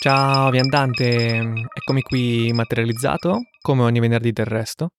[0.00, 1.38] Ciao viandante,
[1.74, 4.90] eccomi qui materializzato, come ogni venerdì del resto,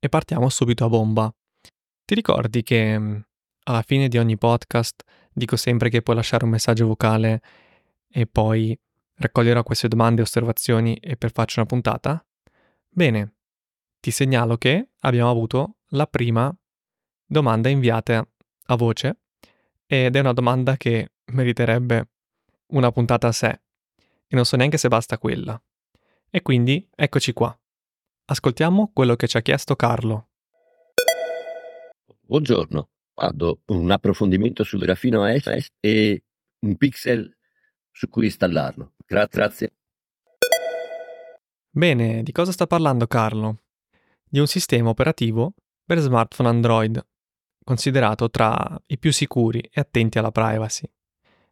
[0.00, 1.32] e partiamo subito a bomba.
[2.04, 3.16] Ti ricordi che mm,
[3.66, 7.42] alla fine di ogni podcast dico sempre che puoi lasciare un messaggio vocale
[8.10, 8.76] e poi
[9.18, 12.26] raccoglierò queste domande e osservazioni e per farci una puntata?
[12.88, 13.34] Bene,
[14.00, 16.52] ti segnalo che abbiamo avuto la prima
[17.24, 18.26] domanda inviata
[18.66, 19.16] a voce
[19.86, 22.08] ed è una domanda che meriterebbe
[22.72, 23.60] una puntata a sé
[24.26, 25.60] e non so neanche se basta quella.
[26.30, 27.56] E quindi eccoci qua.
[28.26, 30.28] Ascoltiamo quello che ci ha chiesto Carlo.
[32.20, 36.24] Buongiorno, guardo un approfondimento sul grafino AS e
[36.60, 37.36] un pixel
[37.90, 38.94] su cui installarlo.
[39.06, 39.74] Gra- grazie.
[41.70, 43.58] Bene, di cosa sta parlando Carlo?
[44.24, 45.54] Di un sistema operativo
[45.84, 47.06] per smartphone Android,
[47.62, 50.90] considerato tra i più sicuri e attenti alla privacy.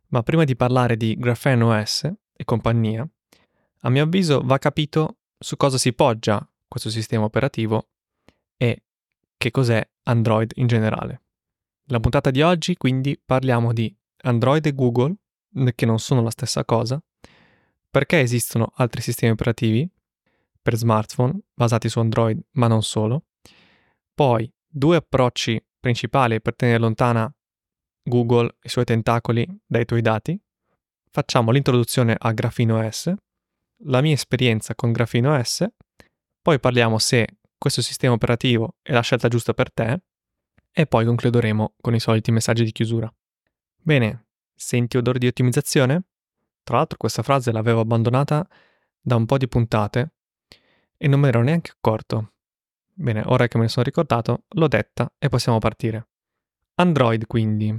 [0.09, 3.07] Ma prima di parlare di Graphene OS e compagnia,
[3.85, 7.89] a mio avviso va capito su cosa si poggia questo sistema operativo
[8.57, 8.83] e
[9.37, 11.23] che cos'è Android in generale.
[11.87, 15.17] La puntata di oggi quindi parliamo di Android e Google,
[15.75, 17.03] che non sono la stessa cosa,
[17.91, 19.89] perché esistono altri sistemi operativi
[20.63, 23.25] per smartphone basati su Android, ma non solo.
[24.15, 27.31] Poi due approcci principali per tenere lontana
[28.03, 30.41] Google e i suoi tentacoli dai tuoi dati.
[31.15, 33.13] Facciamo l'introduzione a Grafino S,
[33.85, 35.67] la mia esperienza con Grafino S,
[36.41, 40.01] poi parliamo se questo sistema operativo è la scelta giusta per te
[40.73, 43.13] e poi concluderemo con i soliti messaggi di chiusura.
[43.77, 46.05] Bene, senti odore di ottimizzazione?
[46.63, 48.49] Tra l'altro questa frase l'avevo abbandonata
[48.99, 50.15] da un po' di puntate
[50.97, 52.33] e non me ne ero neanche accorto.
[52.91, 56.09] Bene, ora che me ne sono ricordato, l'ho detta e possiamo partire.
[56.77, 57.79] Android quindi.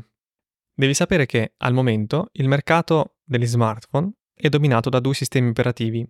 [0.76, 6.08] Devi sapere che al momento il mercato degli smartphone è dominato da due sistemi operativi,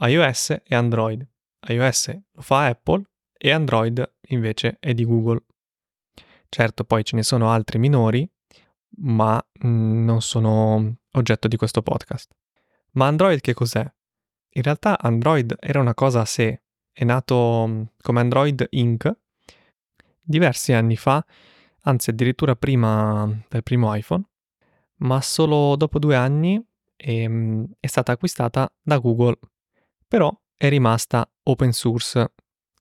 [0.00, 1.26] iOS e Android.
[1.68, 3.02] iOS lo fa Apple
[3.36, 5.44] e Android invece è di Google.
[6.48, 8.28] Certo, poi ce ne sono altri minori,
[8.98, 12.32] ma mm, non sono oggetto di questo podcast.
[12.92, 13.88] Ma Android che cos'è?
[14.52, 16.62] In realtà Android era una cosa a sé,
[16.92, 19.12] è nato mm, come Android Inc.
[20.20, 21.24] diversi anni fa,
[21.82, 24.24] anzi addirittura prima del primo iPhone,
[25.00, 26.62] ma solo dopo due anni
[26.96, 29.38] è, mm, è stata acquistata da Google,
[30.06, 32.32] però è rimasta open source.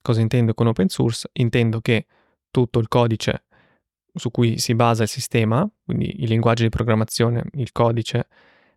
[0.02, 1.30] Cosa intendo con open source?
[1.34, 2.06] Intendo che
[2.52, 3.46] tutto il codice
[4.14, 8.28] su cui si basa il sistema, quindi il linguaggio di programmazione, il codice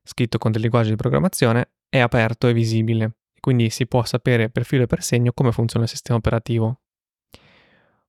[0.04, 4.64] scritto con del linguaggio di programmazione, è aperto e visibile, quindi si può sapere per
[4.64, 6.80] filo e per segno come funziona il sistema operativo.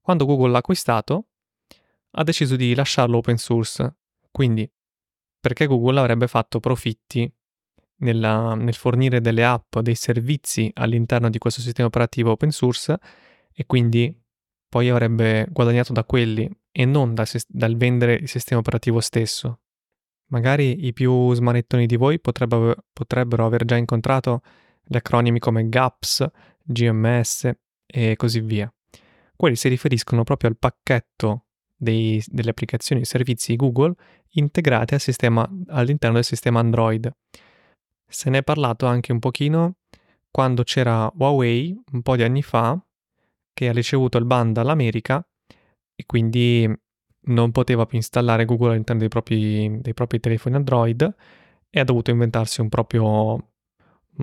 [0.01, 1.27] Quando Google l'ha acquistato,
[2.11, 3.95] ha deciso di lasciarlo open source,
[4.31, 4.69] quindi
[5.43, 7.29] perché Google avrebbe fatto profitti
[7.97, 12.97] nella, nel fornire delle app, dei servizi all'interno di questo sistema operativo open source
[13.51, 14.17] e quindi
[14.69, 19.59] poi avrebbe guadagnato da quelli e non dal, dal vendere il sistema operativo stesso.
[20.27, 24.43] Magari i più smanettoni di voi potrebbero, potrebbero aver già incontrato
[24.81, 26.25] gli acronimi come GAPS,
[26.63, 27.51] GMS
[27.85, 28.73] e così via.
[29.35, 31.47] Quelli si riferiscono proprio al pacchetto
[31.83, 33.93] dei, delle applicazioni e servizi Google
[34.31, 37.11] integrate sistema, all'interno del sistema Android.
[38.07, 39.75] Se ne è parlato anche un pochino
[40.31, 42.79] quando c'era Huawei un po' di anni fa
[43.53, 45.23] che ha ricevuto il ban dall'America
[45.95, 46.67] e quindi
[47.25, 51.15] non poteva più installare Google all'interno dei propri, dei propri telefoni Android
[51.69, 53.51] e ha dovuto inventarsi un proprio,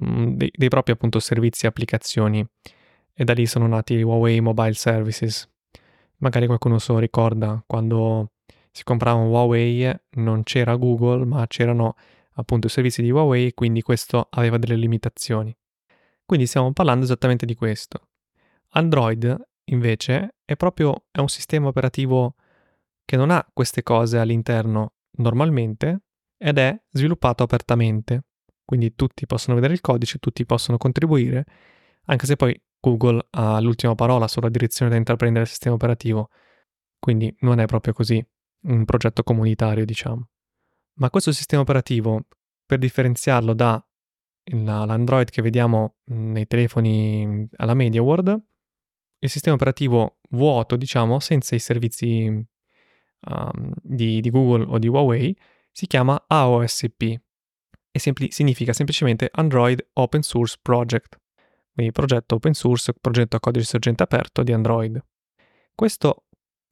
[0.05, 2.47] mm, dei, dei propri appunto servizi e applicazioni
[3.13, 5.49] e da lì sono nati Huawei Mobile Services.
[6.21, 8.33] Magari qualcuno se lo ricorda quando
[8.71, 11.97] si comprava un Huawei non c'era Google ma c'erano
[12.35, 15.55] appunto i servizi di Huawei quindi questo aveva delle limitazioni.
[16.25, 18.09] Quindi stiamo parlando esattamente di questo.
[18.71, 22.35] Android invece è proprio è un sistema operativo
[23.05, 26.03] che non ha queste cose all'interno normalmente
[26.37, 28.25] ed è sviluppato apertamente.
[28.65, 31.45] Quindi tutti possono vedere il codice, tutti possono contribuire,
[32.05, 36.31] anche se poi Google ha l'ultima parola sulla direzione da intraprendere il sistema operativo.
[36.99, 38.25] Quindi non è proprio così
[38.63, 40.29] un progetto comunitario, diciamo.
[40.95, 42.27] Ma questo sistema operativo,
[42.67, 48.43] per differenziarlo dall'Android che vediamo nei telefoni alla MediaWorld,
[49.23, 55.37] il sistema operativo vuoto, diciamo, senza i servizi um, di, di, Google o di Huawei,
[55.71, 57.03] si chiama AOSP
[57.93, 61.20] e sempli- significa semplicemente Android Open Source Project,
[61.81, 65.03] quindi progetto open source, progetto a codice sorgente aperto di Android.
[65.75, 66.25] Questo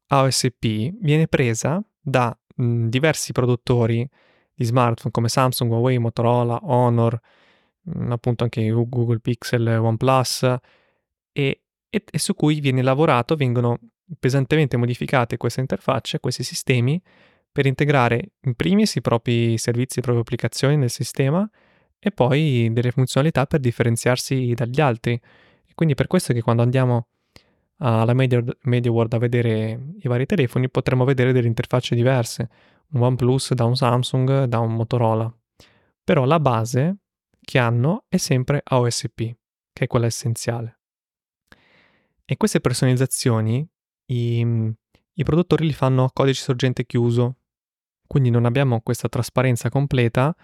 [0.08, 4.08] AOSP viene presa da mh, diversi produttori
[4.54, 7.18] di smartphone come Samsung, Huawei, Motorola, Honor,
[7.90, 13.78] mm, appunto anche Google Pixel, OnePlus, e, e, e su cui viene lavorato, vengono
[14.18, 17.00] pesantemente modificate queste interfacce, questi sistemi,
[17.50, 21.48] per integrare in primis i propri servizi, le proprie applicazioni nel sistema
[21.98, 25.12] e poi delle funzionalità per differenziarsi dagli altri.
[25.12, 27.08] E quindi per questo che quando andiamo
[27.78, 32.48] alla Media World a vedere i vari telefoni potremo vedere delle interfacce diverse,
[32.92, 35.32] un OnePlus da un Samsung, da un Motorola.
[36.02, 36.96] Però la base
[37.40, 39.16] che hanno è sempre AOSP,
[39.72, 40.80] che è quella essenziale.
[42.24, 43.66] E queste personalizzazioni
[44.06, 44.72] i,
[45.12, 47.36] i produttori li fanno a codice sorgente chiuso,
[48.06, 50.34] quindi non abbiamo questa trasparenza completa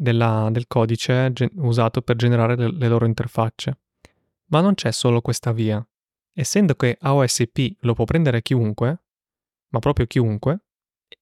[0.00, 3.78] della, del codice gen- usato per generare le, le loro interfacce.
[4.46, 5.86] Ma non c'è solo questa via.
[6.32, 9.02] Essendo che AOSP lo può prendere chiunque,
[9.68, 10.60] ma proprio chiunque,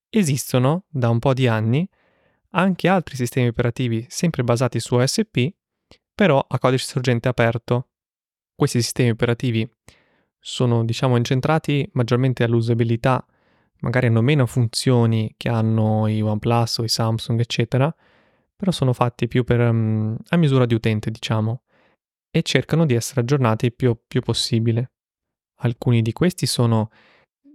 [0.09, 1.89] esistono da un po' di anni
[2.51, 5.53] anche altri sistemi operativi sempre basati su OSP,
[6.15, 7.89] però a codice sorgente aperto.
[8.55, 9.69] Questi sistemi operativi
[10.39, 13.25] sono, diciamo, incentrati maggiormente all'usabilità,
[13.81, 17.95] magari hanno meno funzioni che hanno i OnePlus o i Samsung, eccetera,
[18.59, 21.63] però sono fatti più per, um, a misura di utente, diciamo,
[22.29, 24.91] e cercano di essere aggiornati il più, più possibile.
[25.61, 26.91] Alcuni di questi sono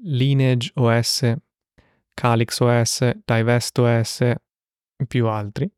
[0.03, 1.35] Lineage OS,
[2.13, 4.33] Calyx OS, Divest OS
[5.05, 5.69] più altri,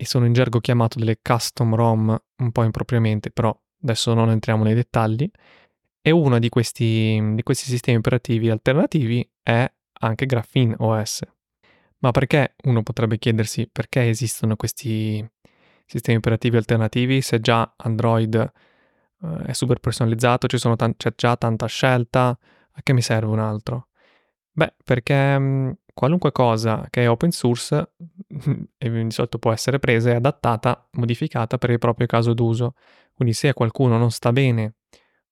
[0.00, 4.64] e sono in gergo chiamato delle custom ROM un po' impropriamente, però adesso non entriamo
[4.64, 5.30] nei dettagli,
[6.00, 9.70] e uno di questi, di questi sistemi operativi alternativi è
[10.00, 11.22] anche Graphene OS.
[12.00, 15.26] Ma perché uno potrebbe chiedersi perché esistono questi
[15.84, 18.34] sistemi operativi alternativi se già Android
[19.22, 20.46] eh, è super personalizzato,
[20.76, 23.88] tan- c'è già tanta scelta, a che mi serve un altro?
[24.52, 27.92] Beh, perché mh, mm, qualunque cosa che è open source
[28.78, 32.74] e di solito può essere presa e adattata, modificata per il proprio caso d'uso.
[33.14, 34.74] Quindi se a qualcuno non sta bene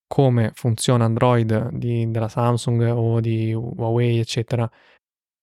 [0.08, 4.68] come funziona Android di, della Samsung o di Huawei, eccetera,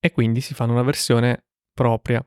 [0.05, 2.21] e quindi si fanno una versione propria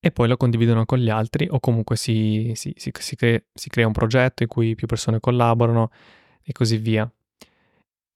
[0.00, 3.86] e poi lo condividono con gli altri o comunque si, si, si, si crea, crea
[3.86, 5.92] un progetto in cui più persone collaborano
[6.42, 7.08] e così via.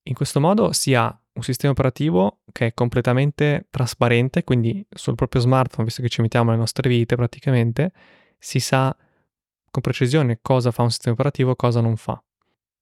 [0.09, 5.39] In questo modo si ha un sistema operativo che è completamente trasparente, quindi sul proprio
[5.39, 7.93] smartphone, visto che ci mettiamo nelle nostre vite praticamente,
[8.37, 8.93] si sa
[9.69, 12.21] con precisione cosa fa un sistema operativo e cosa non fa.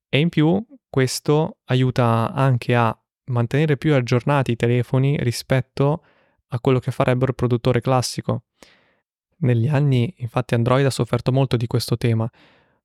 [0.08, 6.04] E in più questo aiuta anche a mantenere più aggiornati i telefoni rispetto
[6.48, 8.44] a quello che farebbe il produttore classico.
[9.38, 12.28] Negli anni, infatti, Android ha sofferto molto di questo tema,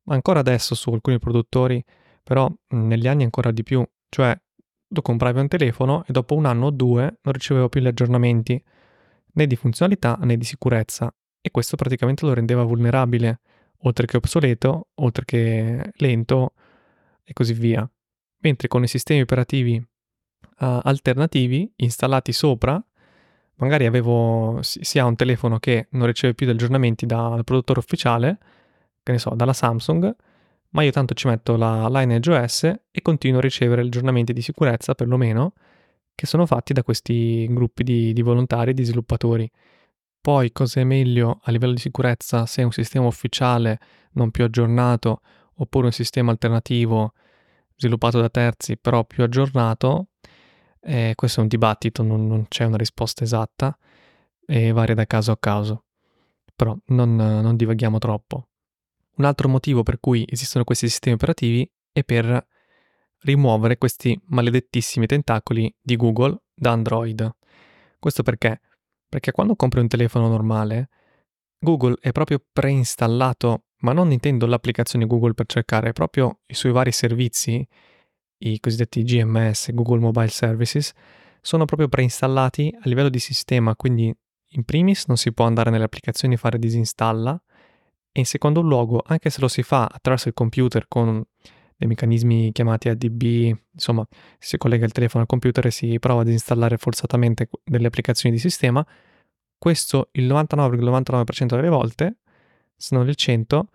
[0.03, 1.83] ma ancora adesso su alcuni produttori,
[2.23, 4.39] però negli anni ancora di più, cioè
[4.87, 8.63] tu compravi un telefono e dopo un anno o due non ricevevo più gli aggiornamenti,
[9.33, 13.41] né di funzionalità né di sicurezza, e questo praticamente lo rendeva vulnerabile,
[13.79, 16.53] oltre che obsoleto, oltre che lento
[17.23, 17.87] e così via.
[18.39, 19.83] Mentre con i sistemi operativi
[20.59, 22.81] uh, alternativi installati sopra,
[23.55, 28.37] magari avevo, si, ha un telefono che non riceve più degli aggiornamenti dal produttore ufficiale,
[29.03, 30.15] che ne so, dalla Samsung,
[30.69, 34.93] ma io tanto ci metto la Lineage OS e continuo a ricevere aggiornamenti di sicurezza,
[34.93, 35.53] perlomeno,
[36.13, 39.49] che sono fatti da questi gruppi di, di volontari di sviluppatori.
[40.19, 43.79] Poi cosa è meglio a livello di sicurezza se è un sistema ufficiale
[44.13, 45.21] non più aggiornato
[45.57, 47.13] oppure un sistema alternativo
[47.75, 50.07] sviluppato da terzi però più aggiornato,
[50.85, 53.77] eh, questo è un dibattito, non, non, c'è una risposta esatta
[54.45, 55.85] e varia da caso a caso.
[56.55, 58.49] Però non, non divaghiamo troppo.
[59.17, 62.47] Un altro motivo per cui esistono questi sistemi operativi è per
[63.19, 67.35] rimuovere questi maledettissimi tentacoli di Google da Android.
[67.99, 68.61] Questo perché?
[69.09, 70.89] Perché quando compri un telefono normale,
[71.57, 76.91] Google è proprio preinstallato ma non intendo l'applicazione Google per cercare, proprio i suoi vari
[76.91, 77.65] servizi,
[78.49, 80.91] i cosiddetti GMS, Google Mobile Services,
[81.41, 84.13] sono proprio preinstallati a livello di sistema, quindi
[84.49, 87.39] in primis non si può andare nelle applicazioni e fare disinstalla,
[88.11, 91.23] e in secondo luogo, anche se lo si fa attraverso il computer con
[91.77, 94.07] dei meccanismi chiamati ADB, insomma,
[94.39, 98.41] si collega il telefono al computer e si prova a disinstallare forzatamente delle applicazioni di
[98.41, 98.85] sistema,
[99.57, 102.17] questo il 99,99% delle volte
[102.77, 103.69] se non il 100,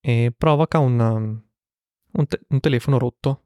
[0.00, 0.98] e provoca un,
[2.12, 3.43] un, te- un telefono rotto.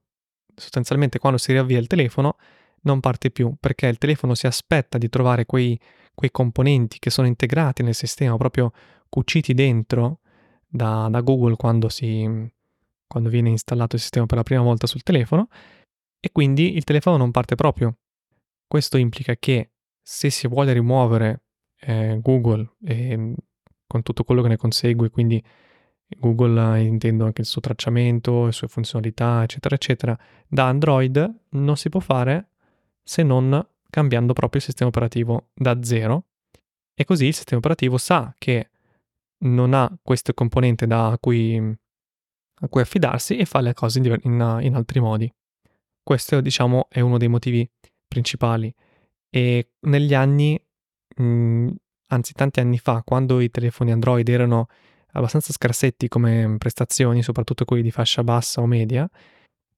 [0.58, 2.36] Sostanzialmente quando si riavvia il telefono
[2.82, 5.78] non parte più perché il telefono si aspetta di trovare quei,
[6.14, 8.72] quei componenti che sono integrati nel sistema, proprio
[9.08, 10.20] cuciti dentro
[10.66, 12.26] da, da Google quando, si,
[13.06, 15.48] quando viene installato il sistema per la prima volta sul telefono
[16.20, 17.96] e quindi il telefono non parte proprio.
[18.66, 19.70] Questo implica che
[20.02, 21.42] se si vuole rimuovere
[21.80, 23.34] eh, Google e
[23.86, 25.42] con tutto quello che ne consegue, quindi
[26.16, 31.88] Google intendo anche il suo tracciamento, le sue funzionalità, eccetera, eccetera, da Android non si
[31.88, 32.50] può fare
[33.02, 36.24] se non cambiando proprio il sistema operativo da zero.
[36.94, 38.70] E così il sistema operativo sa che
[39.40, 44.58] non ha queste componenti da cui, a cui affidarsi e fa le cose in, in,
[44.62, 45.32] in altri modi.
[46.02, 47.68] Questo, diciamo, è uno dei motivi
[48.08, 48.74] principali.
[49.30, 50.60] E negli anni,
[51.16, 51.74] mh, mhmm,
[52.08, 54.68] anzi tanti anni fa, quando i telefoni Android erano
[55.12, 59.08] abbastanza scarsetti come prestazioni, soprattutto quelli di fascia bassa o media,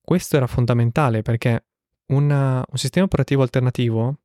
[0.01, 1.65] questo era fondamentale perché
[2.07, 4.19] una, un sistema operativo alternativo,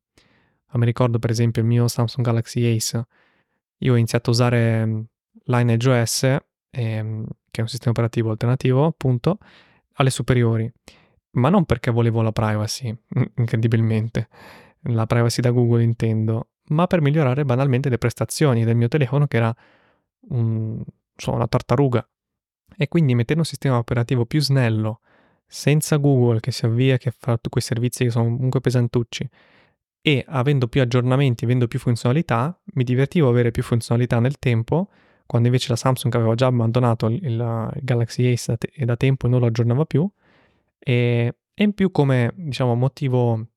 [0.72, 3.06] mi ricordo per esempio il mio Samsung Galaxy Ace,
[3.78, 5.04] io ho iniziato a usare mhmm,
[5.44, 6.36] Lineage OS,
[6.70, 9.38] ehm, che è un sistema operativo alternativo appunto,
[9.94, 10.70] alle superiori,
[11.32, 12.94] ma non perché volevo la privacy,
[13.36, 14.28] incredibilmente,
[14.88, 19.36] la privacy da Google intendo, ma per migliorare banalmente le prestazioni del mio telefono che
[19.36, 19.56] era
[20.28, 20.82] un,
[21.14, 22.08] insomma, una tartaruga.
[22.76, 25.00] E quindi mettendo un sistema operativo più snello,
[25.46, 29.28] senza Google che si avvia, che fa quei servizi che sono comunque pesantucci,
[30.00, 34.88] e avendo più aggiornamenti, avendo più funzionalità, mi divertivo a avere più funzionalità nel tempo,
[35.26, 39.26] quando invece la Samsung aveva già abbandonato il, il Galaxy Ace da, te- da tempo
[39.26, 40.08] e non lo aggiornava più,
[40.78, 43.48] e, e in più come, diciamo, motivo,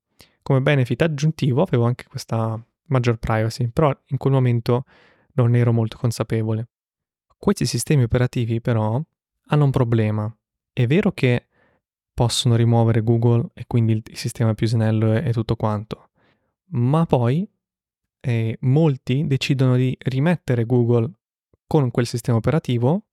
[0.42, 4.84] come benefit aggiuntivo avevo anche questa maggior privacy, però in quel momento
[5.42, 6.68] non ero molto consapevole.
[7.36, 9.00] Questi sistemi operativi però
[9.46, 10.34] hanno un problema.
[10.72, 11.48] È vero che
[12.12, 16.10] possono rimuovere Google e quindi il, sistema più snello e, tutto quanto,
[16.72, 17.48] ma poi
[18.20, 21.10] eh, molti decidono di rimettere Google
[21.66, 23.06] con quel sistema operativo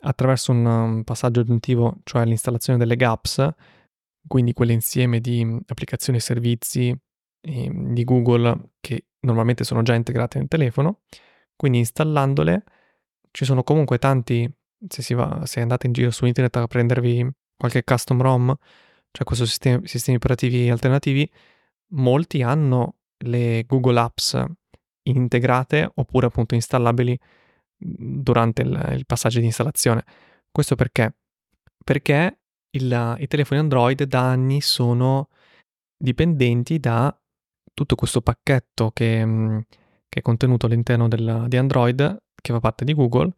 [0.00, 3.48] attraverso un um, passaggio aggiuntivo, cioè l'installazione delle GApps,
[4.26, 6.96] quindi quell'insieme di applicazioni e servizi
[7.40, 11.00] eh, di Google che normalmente sono già integrate nel telefono,
[11.56, 12.64] quindi installandole
[13.30, 14.50] ci sono comunque tanti,
[14.88, 18.54] se, si va, se andate in giro su internet a prendervi qualche custom ROM,
[19.10, 21.30] cioè questo sistema, sistemi operativi alternativi,
[21.88, 24.42] molti hanno le Google Apps
[25.02, 27.18] integrate oppure appunto installabili
[27.76, 30.04] durante il, il passaggio di installazione.
[30.50, 31.14] Questo perché?
[31.84, 32.38] Perché
[32.70, 35.28] il, i telefoni Android da anni sono
[35.96, 37.14] dipendenti da
[37.74, 39.66] tutto questo pacchetto che,
[40.16, 43.30] che è contenuto all'interno del, di Android, che fa parte di Google,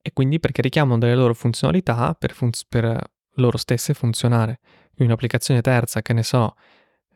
[0.00, 4.58] e quindi perché richiamano delle loro funzionalità per, fun- per loro stesse funzionare.
[4.94, 6.54] Quindi un'applicazione terza, che ne so,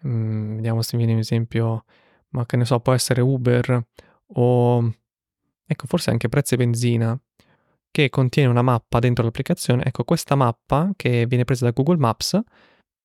[0.03, 1.85] mh, mhmm, vediamo se mi viene un esempio,
[2.31, 3.83] ma che ne so, può essere Uber
[4.35, 4.95] o
[5.67, 7.19] ecco forse anche prezzo e benzina,
[7.91, 9.85] che contiene una mappa dentro l'applicazione.
[9.87, 12.39] Ecco, questa mappa che viene presa da Google Maps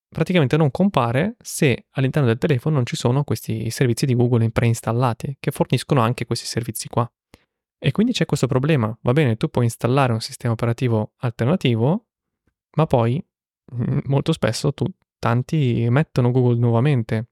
[0.09, 5.37] praticamente non compare se all'interno del telefono non ci sono questi servizi di Google preinstallati
[5.39, 7.09] che forniscono anche questi servizi qua.
[7.79, 8.95] E quindi c'è questo problema.
[9.01, 12.05] Va bene, tu puoi installare un sistema operativo alternativo,
[12.75, 13.23] ma poi
[13.75, 14.85] mm, molto spesso tu,
[15.19, 17.29] tanti mettono Google nuovamente.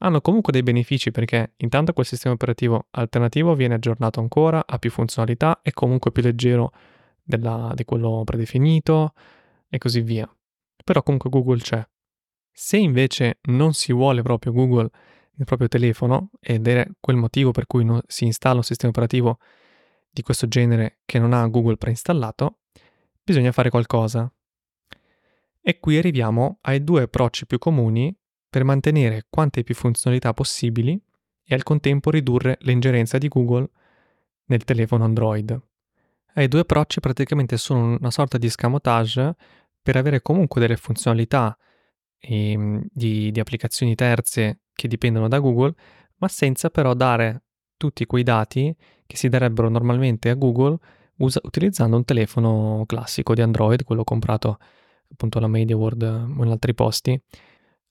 [0.00, 4.90] Hanno comunque dei benefici perché intanto quel sistema operativo alternativo viene aggiornato ancora, ha più
[4.90, 6.70] funzionalità, è comunque più leggero
[7.20, 9.14] della, di quello predefinito
[9.68, 10.32] e così via.
[10.84, 11.84] Però comunque Google c'è.
[12.60, 14.90] Se invece non si vuole proprio Google
[15.34, 19.38] nel proprio telefono, ed è quel motivo per cui si installa un sistema operativo
[20.10, 22.62] di questo genere che non ha Google preinstallato,
[23.22, 24.28] bisogna fare qualcosa.
[25.60, 28.12] E qui arriviamo ai due approcci più comuni
[28.50, 31.00] per mantenere quante più funzionalità possibili
[31.44, 33.70] e al contempo ridurre l'ingerenza di Google
[34.46, 35.62] nel telefono Android.
[36.34, 39.36] I due approcci praticamente sono una sorta di scamotage
[39.80, 41.56] per avere comunque delle funzionalità
[42.18, 45.74] e, di, di applicazioni terze che dipendono da Google,
[46.16, 47.42] ma senza però dare
[47.76, 48.74] tutti quei dati
[49.06, 50.78] che si darebbero normalmente a Google
[51.18, 54.58] usa, utilizzando un telefono classico di Android, quello comprato
[55.10, 57.20] appunto alla MediaWorld o in altri posti.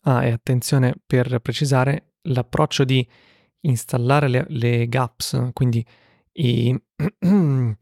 [0.02, 3.06] Ah, e attenzione per precisare l'approccio di
[3.62, 5.86] installare le, le GApps, quindi
[6.34, 6.80] i,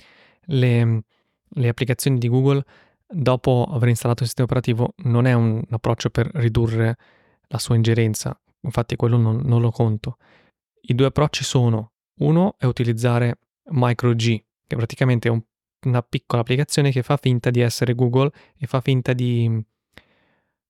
[0.46, 1.04] le,
[1.48, 2.64] le applicazioni di Google
[3.08, 6.98] dopo aver installato il sistema operativo non è un approccio per ridurre
[7.48, 10.18] la sua ingerenza, infatti quello non, non lo conto.
[10.82, 15.42] I due approcci sono, uno è utilizzare MicroG, che praticamente è un,
[15.86, 19.64] una piccola applicazione che fa finta di essere Google e fa finta di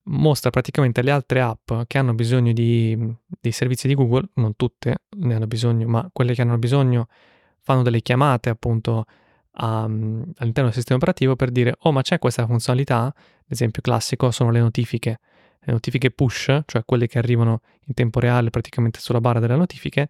[0.07, 5.03] mostra praticamente le altre app che hanno bisogno di, dei servizi di Google, non tutte
[5.17, 7.07] ne hanno bisogno, ma quelle che hanno bisogno
[7.61, 9.05] fanno delle chiamate appunto
[9.57, 13.13] a, all'interno del sistema operativo per dire oh ma c'è questa funzionalità,
[13.45, 15.19] l'esempio classico sono le notifiche,
[15.59, 20.09] le notifiche push, cioè quelle che arrivano in tempo reale praticamente sulla barra delle notifiche,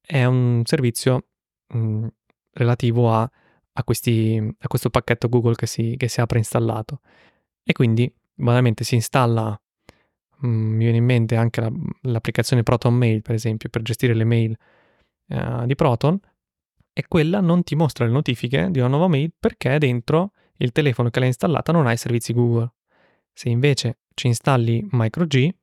[0.00, 1.26] è un servizio
[1.68, 2.06] mh,
[2.52, 3.30] relativo a
[3.74, 7.00] a, questi, a questo pacchetto Google che si, che si ha preinstallato.
[7.62, 9.58] E quindi banalmente si installa,
[10.38, 11.70] mh, mm, mi viene in mente anche la,
[12.02, 14.56] l'applicazione Proton Mail, per esempio, per gestire le mail
[15.28, 16.18] uh, di Proton,
[16.94, 21.10] e quella non ti mostra le notifiche di una nuova mail perché dentro il telefono
[21.10, 22.72] che l'hai installata non ha i servizi Google.
[23.32, 25.54] Se invece ci installi MicroG,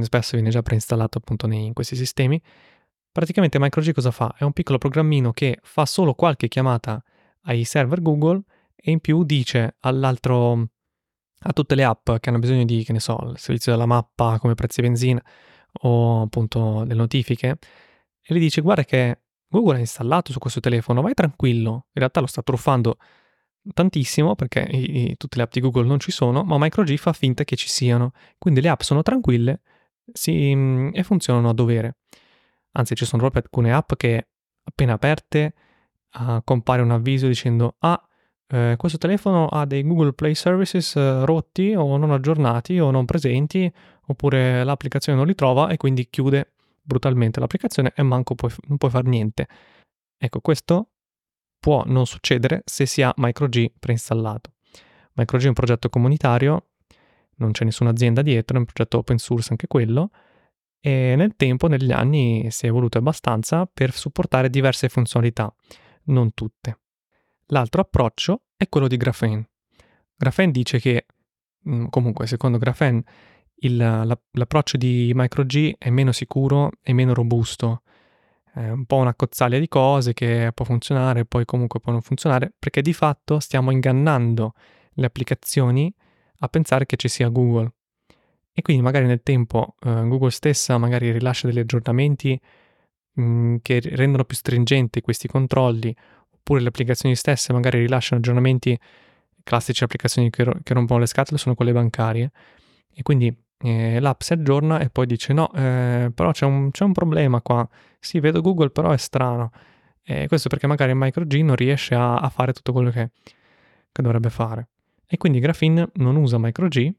[0.00, 2.42] spesso viene già preinstallato appunto in questi sistemi,
[3.12, 4.34] praticamente MicroG cosa fa?
[4.36, 7.00] È un piccolo programmino che fa solo qualche chiamata
[7.42, 8.42] ai server Google
[8.74, 10.70] e in più dice all'altro
[11.46, 14.38] a tutte le app che hanno bisogno di, che ne so, il servizio della mappa
[14.40, 15.22] come prezzi benzina
[15.82, 17.58] o appunto le notifiche
[18.26, 19.20] e gli dice guarda che
[19.54, 22.96] Google è installato su questo telefono, vai tranquillo, in realtà lo sta truffando
[23.72, 27.12] tantissimo perché i, i, tutte le app di Google non ci sono, ma MicroG fa
[27.12, 29.60] finta che ci siano, quindi le app sono tranquille
[30.12, 31.98] si, mm, e funzionano a dovere.
[32.72, 34.26] Anzi, ci sono proprio alcune app che
[34.64, 35.54] appena aperte
[36.14, 38.02] uh, compare un avviso dicendo ah,
[38.48, 43.04] eh, questo telefono ha dei Google Play Services eh, rotti o non aggiornati o non
[43.04, 43.72] presenti,
[44.06, 46.53] oppure l'applicazione non li trova e quindi chiude
[46.84, 49.48] brutalmente l'applicazione e manco puoi, non puoi fare niente.
[50.16, 50.90] Ecco, questo
[51.58, 54.52] può non succedere se si ha MicroG preinstallato.
[55.14, 56.70] MicroG è un progetto comunitario,
[57.36, 60.10] non c'è nessuna azienda dietro, è un progetto open source anche quello,
[60.80, 65.52] e nel tempo, negli anni, si è evoluto abbastanza per supportare diverse funzionalità,
[66.04, 66.80] non tutte.
[67.46, 69.48] L'altro approccio è quello di Graphene.
[70.14, 71.06] Graphene dice che,
[71.88, 73.02] comunque, secondo Graphene,
[73.66, 73.76] il,
[74.30, 77.82] l'approccio di MicroG è meno sicuro e meno robusto.
[78.52, 82.52] È un po' una cozzaglia di cose che può funzionare poi comunque può non funzionare,
[82.58, 84.52] perché di fatto stiamo ingannando
[84.94, 85.92] le applicazioni
[86.38, 87.72] a pensare che ci sia Google.
[88.52, 92.40] E quindi magari nel tempo eh, Google stessa magari rilascia degli aggiornamenti
[93.14, 95.94] mh, mm, che rendono più stringenti questi controlli,
[96.30, 98.78] oppure le applicazioni stesse magari rilasciano aggiornamenti,
[99.42, 102.30] classici applicazioni che, ro- che rompono le scatole sono quelle bancarie,
[102.94, 106.84] e quindi eh, l'app si aggiorna e poi dice no, eh, però c'è un, c'è
[106.84, 107.66] un, problema qua,
[107.98, 109.50] sì vedo Google però è strano,
[110.02, 113.10] e questo perché magari MicroG non riesce a, a fare tutto quello che,
[113.90, 114.68] che, dovrebbe fare.
[115.06, 116.92] E quindi Graphene non usa MicroG,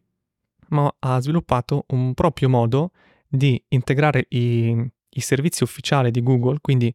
[0.69, 2.91] ma ha sviluppato un proprio modo
[3.28, 6.91] di integrare i, i servizi ufficiali di Google, quindi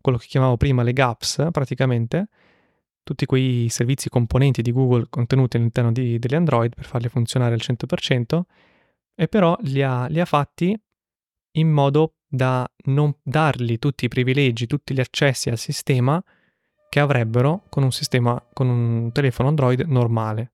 [0.00, 2.26] quello che chiamavo prima le gaps praticamente,
[3.04, 7.60] tutti quei servizi componenti di Google contenuti all'interno di, degli Android per farli funzionare al
[7.62, 8.42] 100%,
[9.14, 10.78] e però li ha, li ha fatti
[11.56, 16.22] in modo da non dargli tutti i privilegi, tutti gli accessi al sistema
[16.88, 20.52] che avrebbero con un sistema, con un telefono Android normale.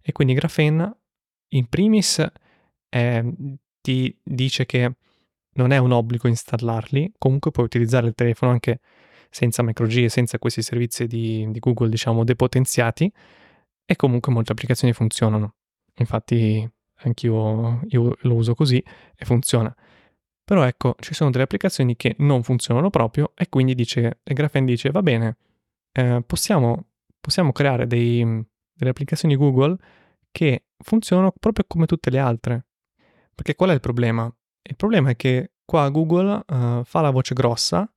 [0.00, 0.96] E quindi Graphene
[1.48, 2.24] in primis
[2.88, 3.34] eh,
[3.80, 4.94] ti dice che
[5.52, 8.80] non è un obbligo installarli, comunque puoi utilizzare il telefono anche
[9.30, 13.10] senza MicroG e senza questi servizi di, di Google, diciamo, depotenziati,
[13.84, 15.54] e comunque molte applicazioni funzionano.
[15.96, 16.68] Infatti
[17.02, 18.82] anch'io io lo uso così
[19.16, 19.74] e funziona.
[20.44, 24.66] Però ecco, ci sono delle applicazioni che non funzionano proprio e quindi dice, e Graphene
[24.66, 25.36] dice, va bene,
[25.92, 26.86] eh, possiamo,
[27.20, 28.24] possiamo, creare dei,
[28.72, 29.76] delle applicazioni Google
[30.32, 32.66] che funzionano proprio come tutte le altre.
[33.32, 34.32] Perché qual è il problema?
[34.62, 37.88] Il problema è che qua Google uh, fa la voce grossa,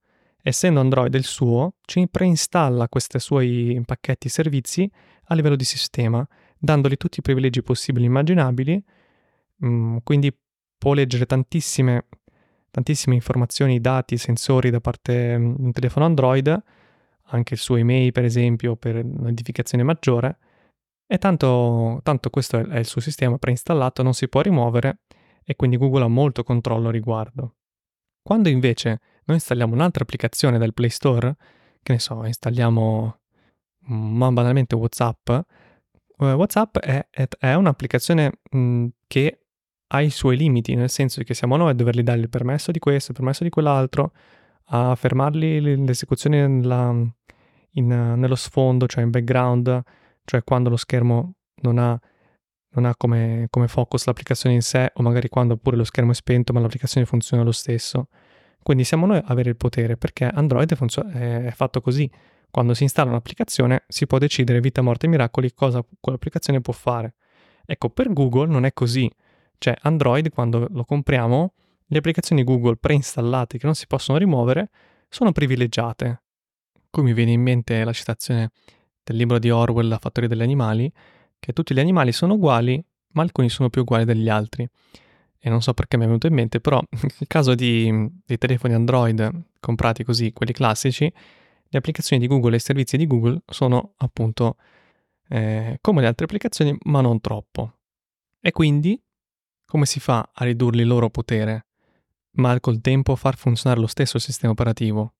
[0.44, 4.88] essendo Android il suo, ci preinstalla questi suoi pacchetti servizi
[5.26, 6.24] a livello di sistema
[6.64, 8.84] dandogli tutti i privilegi possibili e immaginabili,
[9.66, 10.34] mm, quindi
[10.78, 12.06] può leggere tantissime,
[12.72, 16.64] tantissime informazioni, dati, sensori da parte di un telefono Android,
[17.28, 20.38] anche il suo email per esempio per notificazione maggiore,
[21.06, 25.00] e tanto, tanto questo è il suo sistema preinstallato, non si può rimuovere
[25.44, 27.56] e quindi Google ha molto controllo a riguardo.
[28.22, 31.36] Quando invece noi installiamo un'altra applicazione dal Play Store,
[31.84, 33.20] che ne so, installiamo
[33.92, 35.30] mm, ma banalmente WhatsApp,
[36.32, 39.40] WhatsApp è, è, è un'applicazione mh, che
[39.88, 42.80] ha i suoi limiti, nel senso che siamo noi a dovergli dare il permesso di
[42.80, 44.14] questo, il permesso di quell'altro,
[44.68, 46.96] a fermargli l'esecuzione nella,
[47.72, 49.82] in, nello sfondo, cioè in background,
[50.26, 52.00] cioè quando lo schermo non ha,
[52.70, 56.16] non ha come, come, focus l'applicazione in sé, o magari quando pure lo schermo è
[56.16, 58.08] spento ma l'applicazione funziona lo stesso.
[58.64, 62.10] Quindi siamo noi a avere il potere, perché Android funziona, è fatto così.
[62.54, 67.16] Quando si installa un'applicazione si può decidere vita, morte e miracoli cosa quell'applicazione può fare.
[67.66, 69.12] Ecco, per Google non è così.
[69.58, 71.54] Cioè, Android, quando lo compriamo,
[71.88, 74.70] le applicazioni Google preinstallate che non si possono rimuovere
[75.10, 76.22] sono privilegiate.
[76.92, 78.52] Qui mi viene in mente la citazione
[79.04, 80.94] del libro di Orwell, La fattoria degli animali,
[81.40, 82.80] che tutti gli animali sono uguali,
[83.14, 84.70] ma alcuni sono più uguali degli altri.
[85.40, 87.92] E non so perché mi è venuto in mente, però nel caso di,
[88.24, 91.12] dei telefoni Android comprati così, quelli classici,
[91.74, 94.58] le applicazioni di Google e i servizi di Google sono appunto
[95.30, 97.80] eh, come le altre applicazioni, ma non troppo.
[98.40, 99.02] E quindi
[99.66, 101.66] come si fa a ridurli il loro potere,
[102.34, 105.16] ma col tempo far funzionare lo stesso sistema operativo?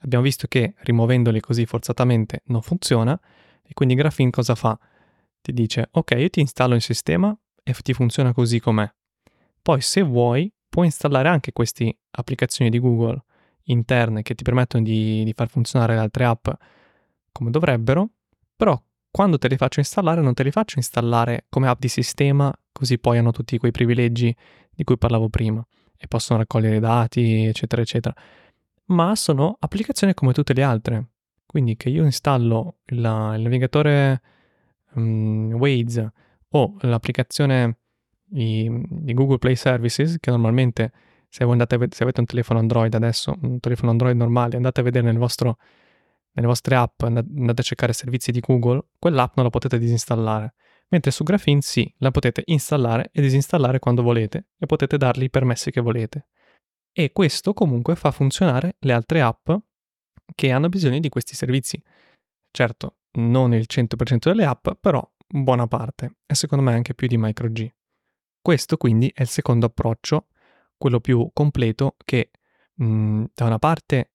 [0.00, 3.18] Abbiamo visto che rimuovendoli così forzatamente non funziona
[3.62, 4.78] e quindi Graphene cosa fa?
[5.42, 8.90] Ti dice ok, io ti installo il sistema e ti funziona così com'è.
[9.60, 13.24] Poi se vuoi puoi installare anche queste applicazioni di Google
[13.70, 16.48] interne che ti permettono di, di far funzionare le altre app
[17.32, 18.08] come dovrebbero,
[18.56, 22.52] però quando te le faccio installare non te le faccio installare come app di sistema,
[22.72, 24.34] così poi hanno tutti quei privilegi
[24.70, 25.64] di cui parlavo prima
[25.96, 28.14] e possono raccogliere dati, eccetera, eccetera.
[28.86, 31.06] Ma sono applicazioni come tutte le altre.
[31.44, 34.20] Quindi che io installo il, il navigatore
[34.94, 36.12] um, Waze
[36.50, 37.78] o l'applicazione
[38.24, 40.92] di, di, Google Play Services, che normalmente
[41.28, 45.06] se, andate, se avete un telefono Android adesso, un telefono Android normale, andate a vedere
[45.06, 45.58] nel vostro
[46.38, 50.54] nelle vostre app andate a cercare servizi di Google, quell'app non la potete disinstallare.
[50.90, 55.30] Mentre su Graphene sì, la potete installare e disinstallare quando volete e potete dargli i
[55.30, 56.28] permessi che volete.
[56.92, 59.50] E questo comunque fa funzionare le altre app
[60.34, 61.82] che hanno bisogno di questi servizi.
[62.50, 67.18] Certo, non il 100% delle app, però buona parte, e secondo me anche più di
[67.18, 67.74] MicroG.
[68.40, 70.28] Questo quindi è il secondo approccio,
[70.78, 72.30] quello più completo, che
[72.74, 74.12] mh, da una parte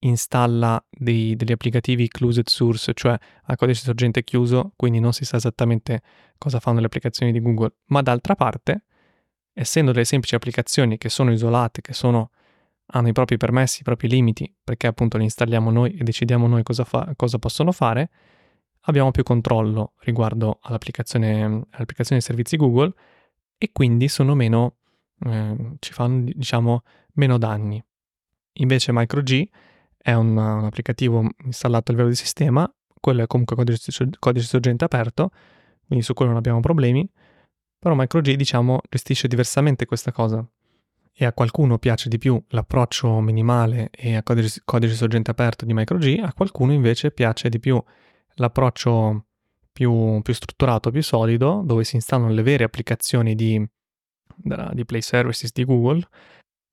[0.00, 5.36] installa dei, degli applicativi closed source, cioè a codice sorgente chiuso, quindi non si sa
[5.36, 6.02] esattamente
[6.38, 8.84] cosa fanno le applicazioni di Google, ma d'altra parte,
[9.52, 12.30] essendo delle semplici applicazioni che sono isolate, che sono,
[12.86, 16.62] hanno i propri permessi, i propri limiti, perché appunto le installiamo noi e decidiamo noi
[16.62, 18.10] cosa, fa, cosa possono fare,
[18.82, 22.92] abbiamo più controllo riguardo all'applicazione, all'applicazione dei servizi Google
[23.58, 24.76] e quindi sono meno,
[25.26, 26.82] eh, ci fanno diciamo
[27.14, 27.82] meno danni.
[28.60, 29.48] Invece MicroG
[29.96, 35.30] è un, un applicativo installato a livello di sistema, quello è comunque codice, sorgente aperto,
[35.86, 37.08] quindi su quello non abbiamo problemi,
[37.78, 40.46] però MicroG diciamo gestisce diversamente questa cosa
[41.12, 45.74] e a qualcuno piace di più l'approccio minimale e a codice, codice sorgente aperto di
[45.74, 47.82] MicroG, a qualcuno invece piace di più
[48.34, 49.24] l'approccio
[49.72, 53.64] più, più strutturato, più solido, dove si installano le vere applicazioni di,
[54.72, 56.06] di Play Services di Google,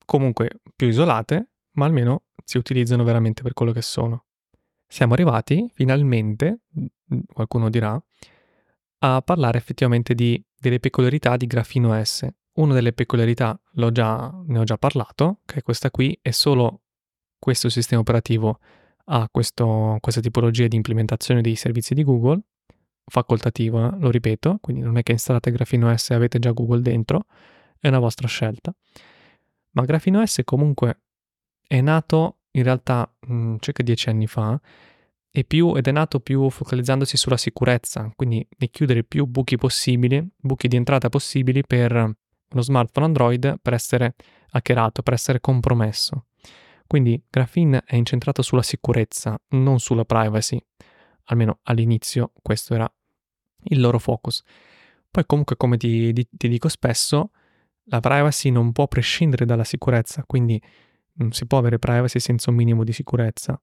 [0.04, 4.24] comunque più isolate, ma almeno si utilizzano veramente per quello che sono.
[4.86, 6.60] Siamo arrivati finalmente,
[7.32, 8.00] qualcuno dirà,
[8.98, 12.26] a parlare effettivamente di, delle peculiarità di Grafino S.
[12.54, 13.60] Una delle peculiarità,
[13.92, 16.82] già, ne ho già parlato, che è questa qui, è solo
[17.38, 18.58] questo sistema operativo
[19.06, 22.40] ha questo, questa tipologia di implementazione dei servizi di Google,
[23.04, 27.26] facoltativa, lo ripeto, quindi non è che installate Grafino S e avete già Google dentro,
[27.80, 28.74] è una vostra scelta.
[29.72, 31.00] Ma Grafino S comunque
[31.66, 34.58] è nato in realtà mh, mm, circa dieci anni fa
[35.46, 40.68] più, ed è nato più focalizzandosi sulla sicurezza, quindi di chiudere più buchi possibili, buchi
[40.68, 44.14] di entrata possibili per uno smartphone Android per essere
[44.50, 46.26] hackerato, per essere compromesso.
[46.86, 50.58] Quindi Graphene è incentrato sulla sicurezza, non sulla privacy.
[51.24, 52.90] Almeno all'inizio questo era
[53.64, 54.42] il loro focus.
[55.10, 57.30] Poi comunque, come ti, ti dico spesso,
[57.88, 60.60] la privacy non può prescindere dalla sicurezza, quindi
[61.14, 63.60] non si può avere privacy senza un minimo di sicurezza.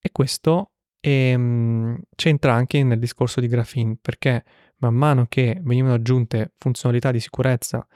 [0.00, 4.44] E questo ehm, c'entra anche nel discorso di Graphene, perché
[4.78, 7.86] man mano che venivano aggiunte funzionalità di sicurezza,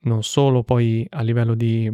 [0.00, 1.90] non solo poi a livello di,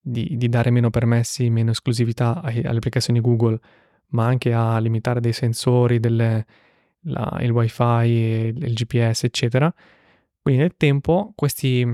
[0.00, 3.60] di, di dare meno permessi, meno esclusività alle applicazioni Google,
[4.08, 6.46] ma anche a limitare dei sensori, delle,
[7.02, 9.72] la, il wifi, il GPS, eccetera.
[10.44, 11.90] Quindi nel tempo questi,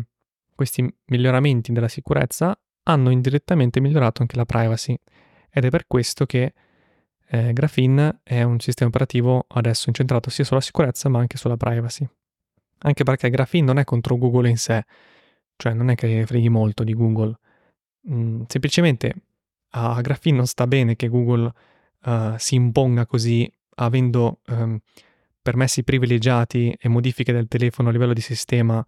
[0.57, 4.99] questi miglioramenti della sicurezza hanno indirettamente migliorato anche la privacy
[5.49, 6.53] ed è per questo che
[7.29, 12.05] eh, Graphene è un sistema operativo adesso incentrato sia sulla sicurezza ma anche sulla privacy.
[12.79, 14.85] Anche perché Graphene non è contro Google in sé,
[15.55, 17.39] cioè non è che freghi molto di Google.
[18.11, 19.15] Mm, semplicemente
[19.75, 21.53] a Graphene non sta bene che Google
[22.03, 24.77] uh, si imponga così avendo um,
[25.43, 28.85] permessi privilegiati e modifiche del telefono a livello di sistema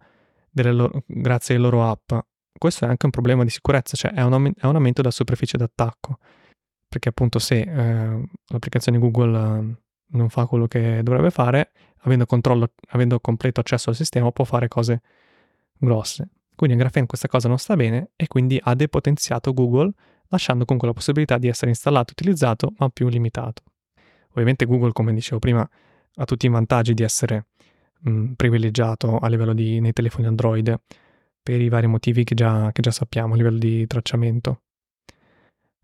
[0.51, 2.11] loro, grazie alle loro app
[2.57, 5.57] questo è anche un problema di sicurezza, cioè è un, è un aumento della superficie
[5.57, 6.17] d'attacco,
[6.87, 9.75] perché appunto se eh, l'applicazione Google eh,
[10.15, 11.71] non fa quello che dovrebbe fare,
[12.03, 12.25] avendo,
[12.89, 15.01] avendo completo accesso al sistema può fare cose
[15.77, 16.29] grosse.
[16.55, 19.91] Quindi a Graphene questa cosa non sta bene e quindi ha depotenziato Google,
[20.27, 23.63] lasciando comunque la possibilità di essere installato e utilizzato, ma più limitato.
[24.29, 25.67] Ovviamente Google, come dicevo prima,
[26.15, 27.47] ha tutti i vantaggi di essere
[28.01, 30.79] mh, privilegiato a livello di, nei telefoni Android,
[31.41, 34.61] per i vari motivi che già, che già sappiamo a livello di tracciamento.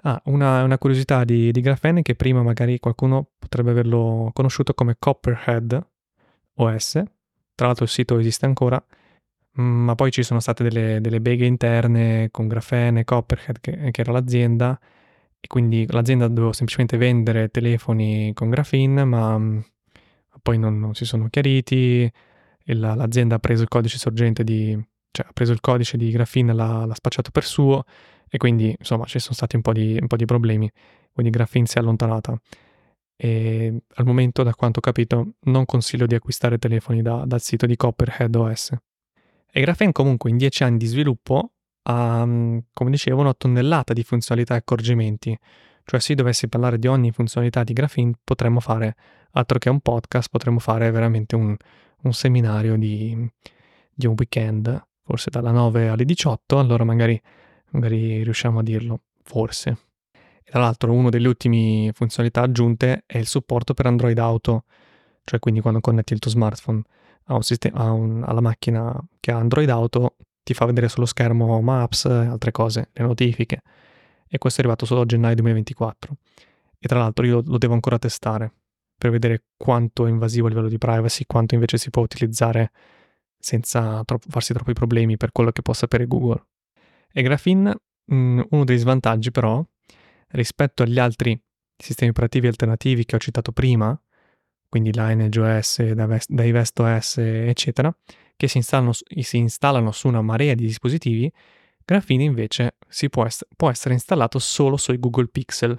[0.04, 4.96] Ah, una, una curiosità di, di Graphene che prima magari qualcuno potrebbe averlo conosciuto come
[4.98, 5.88] Copperhead
[6.56, 6.92] OS.
[7.54, 8.82] Tra l'altro il sito esiste ancora,
[9.54, 14.14] ma poi ci sono state delle, delle beghe interne con Graphene, Copperhead, che, che, era
[14.14, 14.80] l'azienda,
[15.40, 19.62] e quindi l'azienda doveva semplicemente vendere telefoni con Graphene, ma, ma
[20.42, 22.12] poi non, non, si sono chiariti,
[22.66, 24.78] la, l'azienda ha preso il codice sorgente di...
[25.12, 27.84] cioè ha preso il codice di e l'ha, l'ha spacciato per suo,
[28.30, 30.70] e quindi insomma ci sono stati un po' di, un po di problemi,
[31.12, 32.40] quindi Graphene si è allontanata.
[33.22, 37.66] E al momento, da quanto ho capito, non consiglio di acquistare telefoni da, dal sito
[37.66, 38.72] di Copperhead OS.
[39.52, 41.52] E Graphene comunque in 10 anni di sviluppo
[41.84, 45.38] ha, come dicevo, una tonnellata di funzionalità e accorgimenti.
[45.90, 48.96] Cioè se dovessi parlare di ogni funzionalità di Graphene potremmo fare
[49.32, 51.58] altro che un podcast, potremmo fare veramente un,
[52.04, 53.28] un seminario di,
[53.92, 57.20] di un weekend, forse dalla 9 alle 18, allora magari
[57.72, 59.78] magari riusciamo a dirlo, forse.
[60.44, 64.66] E tra l'altro una delle ultime funzionalità aggiunte è il supporto per Android Auto,
[65.24, 66.84] cioè quindi quando connetti il tuo smartphone
[67.24, 71.60] a sistema, a un, alla macchina che ha Android Auto ti fa vedere sullo schermo
[71.62, 73.64] Maps e altre cose, le notifiche.
[74.30, 76.16] E questo è arrivato solo a gennaio 2024.
[76.78, 78.54] E tra l'altro io lo devo ancora testare
[78.98, 82.72] per vedere quanto è invasivo a livello di privacy, quanto invece si può utilizzare
[83.38, 86.46] senza tro- farsi troppi problemi per quello che può sapere Google.
[87.12, 89.66] E Graphene, mh, mm, uno degli svantaggi però,
[90.30, 91.42] rispetto agli altri
[91.78, 94.00] sistemi operativi alternativi che ho citato prima,
[94.68, 97.96] quindi Lineage OS, Divest OS, eccetera,
[98.36, 101.32] che si installano, si installano, su una marea di dispositivi,
[101.90, 102.76] Graphene invece
[103.10, 105.76] può, est- può essere installato solo sui Google Pixel,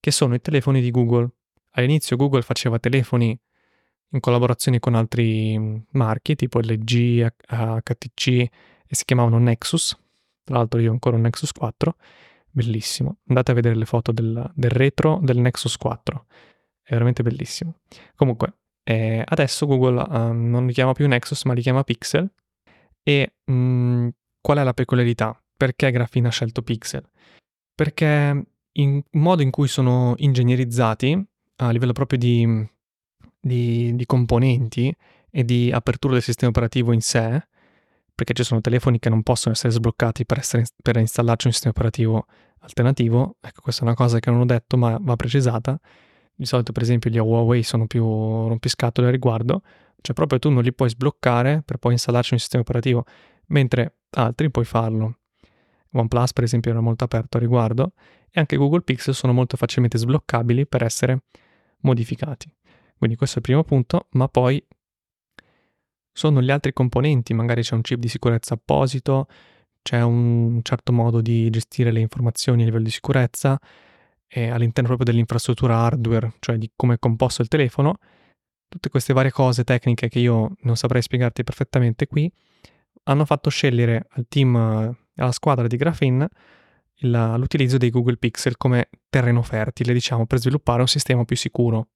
[0.00, 1.30] che sono i telefoni di Google.
[1.74, 3.38] All'inizio Google faceva telefoni
[4.10, 8.50] in collaborazione con altri mm, marchi tipo LG, HTC e
[8.88, 9.96] si chiamavano Nexus,
[10.42, 11.94] tra l'altro io ho ancora un Nexus 4,
[12.50, 13.18] bellissimo.
[13.28, 16.26] Andate a vedere le foto del, del retro del Nexus 4,
[16.82, 17.76] è veramente bellissimo.
[18.16, 22.28] Comunque, eh, adesso Google uh, non li chiama più Nexus, ma li chiama Pixel.
[23.04, 24.08] E mh, mm,
[24.40, 25.40] qual è la peculiarità?
[25.56, 27.08] Perché Graphene ha scelto Pixel?
[27.74, 32.68] Perché il modo in cui sono ingegnerizzati a livello proprio di,
[33.40, 34.94] di, di componenti
[35.30, 37.42] e di apertura del sistema operativo in sé
[38.18, 41.72] perché ci sono telefoni che non possono essere sbloccati per, essere, per installarci un sistema
[41.76, 42.26] operativo
[42.62, 43.36] alternativo.
[43.40, 45.78] Ecco, questa è una cosa che non ho detto, ma va precisata.
[46.34, 49.62] Di solito, per esempio, gli Huawei sono più rompiscatole a riguardo,
[50.00, 53.04] cioè proprio tu non li puoi sbloccare per poi installarci un sistema operativo,
[53.46, 55.18] mentre altri puoi farlo.
[55.92, 57.92] OnePlus, per esempio, era molto aperto a riguardo,
[58.30, 61.22] e anche Google Pixel sono molto facilmente sbloccabili per essere
[61.80, 62.52] modificati.
[62.96, 64.62] Quindi questo è il primo punto, ma poi
[66.12, 69.28] sono gli altri componenti, magari c'è un chip di sicurezza apposito,
[69.82, 73.58] c'è un certo modo di gestire le informazioni a livello di sicurezza
[74.26, 77.94] e all'interno proprio dell'infrastruttura hardware, cioè di come è composto il telefono.
[78.68, 82.30] Tutte queste varie cose tecniche che io non saprei spiegarti perfettamente qui
[83.10, 86.28] hanno fatto scegliere al team, alla squadra di Graphene,
[87.00, 91.88] il, l'utilizzo dei Google Pixel come terreno fertile, diciamo, per sviluppare un sistema più sicuro.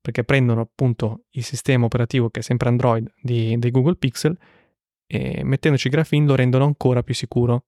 [0.00, 4.36] Perché prendono appunto il sistema operativo che è sempre Android di, dei Google Pixel
[5.06, 7.66] e mettendoci Graphene lo rendono ancora più sicuro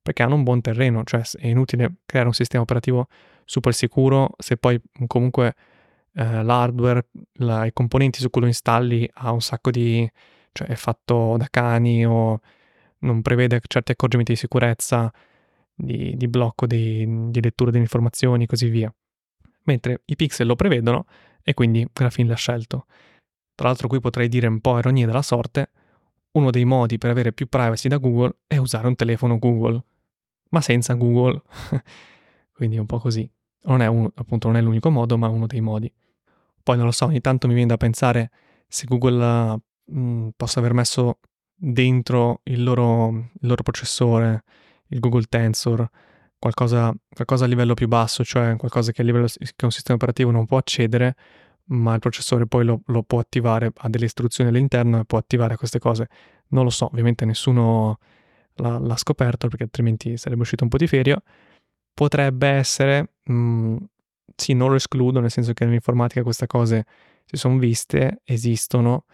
[0.00, 3.08] perché hanno un buon terreno, cioè è inutile creare un sistema operativo
[3.44, 5.54] super sicuro se poi comunque
[6.14, 7.08] eh, l'hardware,
[7.40, 10.08] la, i componenti su cui lo installi ha un sacco di...
[10.56, 12.40] cioè è fatto da cani o
[13.00, 15.12] non prevede certi accorgimenti di sicurezza,
[15.74, 18.92] di, di blocco di, di lettura delle informazioni e così via.
[19.64, 21.04] Mentre i pixel lo prevedono
[21.42, 22.86] e quindi Graphene l'ha scelto.
[23.54, 25.70] Tra l'altro qui potrei dire un po' ironia della sorte,
[26.32, 29.82] uno dei modi per avere più privacy da Google è usare un telefono Google,
[30.50, 31.42] ma senza Google.
[32.52, 33.30] quindi è un po' così.
[33.64, 35.92] Non è un, appunto non è l'unico modo, ma uno dei modi.
[36.62, 38.30] Poi non lo so, ogni tanto mi viene da pensare
[38.68, 41.18] se Google mh, mm, possa aver messo
[41.54, 44.44] dentro il loro, il loro processore,
[44.88, 45.88] il Google Tensor,
[46.38, 50.46] qualcosa, qualcosa, a livello più basso, cioè qualcosa che, livello, che un sistema operativo non
[50.46, 51.16] può accedere,
[51.68, 55.56] ma il processore poi lo, lo, può attivare, ha delle istruzioni all'interno e può attivare
[55.56, 56.08] queste cose.
[56.48, 57.98] Non lo so, ovviamente nessuno
[58.54, 61.22] l'ha, l'ha scoperto perché altrimenti sarebbe uscito un po' di ferio.
[61.94, 63.76] Potrebbe essere, mh, mm,
[64.36, 66.84] sì, non lo escludo, nel senso che nell'informatica queste cose
[67.24, 69.06] si sono viste, esistono,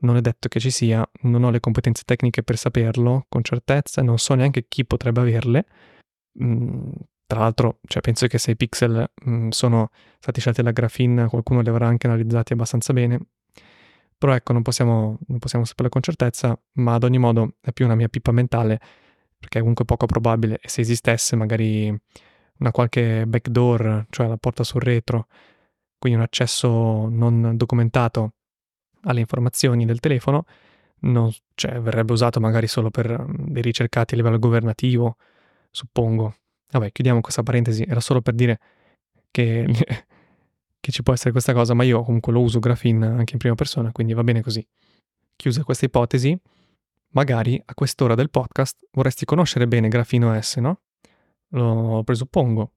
[0.00, 4.02] non è detto che ci sia, non ho le competenze tecniche per saperlo con certezza,
[4.02, 5.66] non so neanche chi potrebbe averle
[6.42, 6.90] Mm,
[7.26, 11.60] tra l'altro, cioè, penso che se i pixel mm, sono stati scelti da Graphene, qualcuno
[11.60, 13.20] li avrà anche analizzati abbastanza bene.
[14.18, 17.84] Però ecco, non possiamo, non possiamo saperlo con certezza, ma ad ogni modo è più
[17.84, 18.80] una mia pippa mentale,
[19.38, 21.94] perché è comunque poco probabile e se esistesse magari
[22.58, 25.26] una qualche backdoor, cioè la porta sul retro,
[25.98, 28.35] quindi un accesso non documentato
[29.06, 30.44] alle informazioni del telefono,
[31.00, 35.16] non, cioè, verrebbe usato magari solo per mm, dei ricercati a livello governativo,
[35.70, 36.34] suppongo.
[36.70, 38.58] Vabbè, chiudiamo questa parentesi, era solo per dire
[39.30, 39.66] che,
[40.80, 43.54] che ci può essere questa cosa, ma io comunque lo uso Graphene anche in prima
[43.54, 44.66] persona, quindi va bene così.
[45.36, 46.38] Chiusa questa ipotesi,
[47.10, 50.80] magari a quest'ora del podcast vorresti conoscere bene Grafino S, no?
[51.50, 52.72] Lo presuppongo.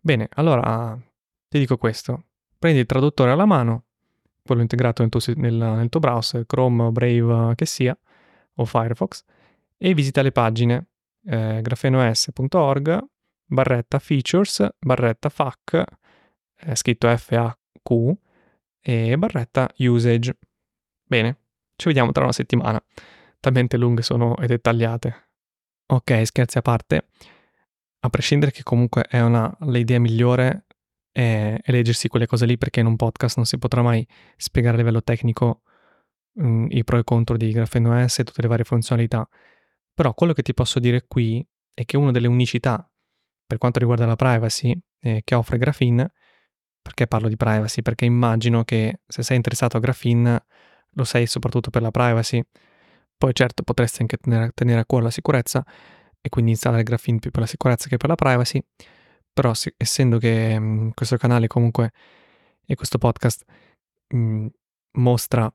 [0.00, 0.98] Bene, allora
[1.48, 2.24] ti dico questo.
[2.58, 3.84] Prendi il traduttore alla mano,
[4.44, 7.96] quello integrato nel tuo, nel, nel tuo browser, Chrome, Brave, che sia,
[8.56, 9.24] o Firefox,
[9.76, 10.86] e visita le pagine
[11.26, 13.04] eh, grafenos.org,
[13.46, 15.84] barretta features, barretta FAQ,
[16.60, 18.16] eh, scritto FAQ,
[18.80, 20.36] e barretta usage.
[21.06, 21.38] Bene,
[21.76, 22.82] ci vediamo tra una settimana.
[23.40, 25.28] Talmente lunghe sono e dettagliate.
[25.86, 27.06] Ok, scherzi a parte.
[28.00, 30.63] A prescindere che comunque è una, l'idea migliore
[31.14, 34.74] è, è leggersi quelle cose lì perché in un podcast non si potrà mai spiegare
[34.74, 35.62] a livello tecnico
[36.32, 39.26] mh, mm, i pro e contro di Grafeno S e tutte le varie funzionalità.
[39.94, 42.88] Però quello che ti posso dire qui è che una delle unicità
[43.46, 46.12] per quanto riguarda la privacy eh, che offre Graphene,
[46.82, 47.80] perché parlo di privacy?
[47.82, 50.44] Perché immagino che se sei interessato a Graphene
[50.90, 52.42] lo sei soprattutto per la privacy.
[53.16, 55.64] Poi certo potresti anche tenere, tenere a cuore la sicurezza
[56.20, 58.60] e quindi installare Graphene più per la sicurezza che per la privacy,
[59.34, 61.92] però se, essendo che mh, mm, questo canale comunque
[62.64, 63.44] e questo podcast
[64.08, 64.46] mh, mm,
[64.92, 65.52] mostra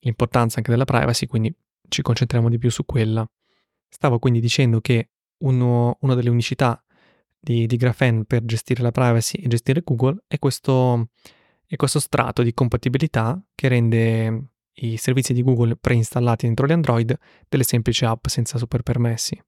[0.00, 1.54] l'importanza anche della privacy, quindi
[1.88, 3.28] ci concentriamo di più su quella.
[3.88, 6.82] Stavo quindi dicendo che uno, una delle unicità
[7.38, 11.08] di, di Graphene per gestire la privacy e gestire Google è questo,
[11.66, 14.44] è questo strato di compatibilità che rende
[14.74, 17.16] i servizi di Google preinstallati dentro gli Android
[17.48, 19.40] delle semplici app senza super permessi.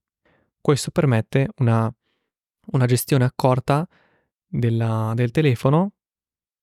[0.61, 1.93] Questo permette una,
[2.67, 3.87] una gestione accorta
[4.47, 5.93] della, del telefono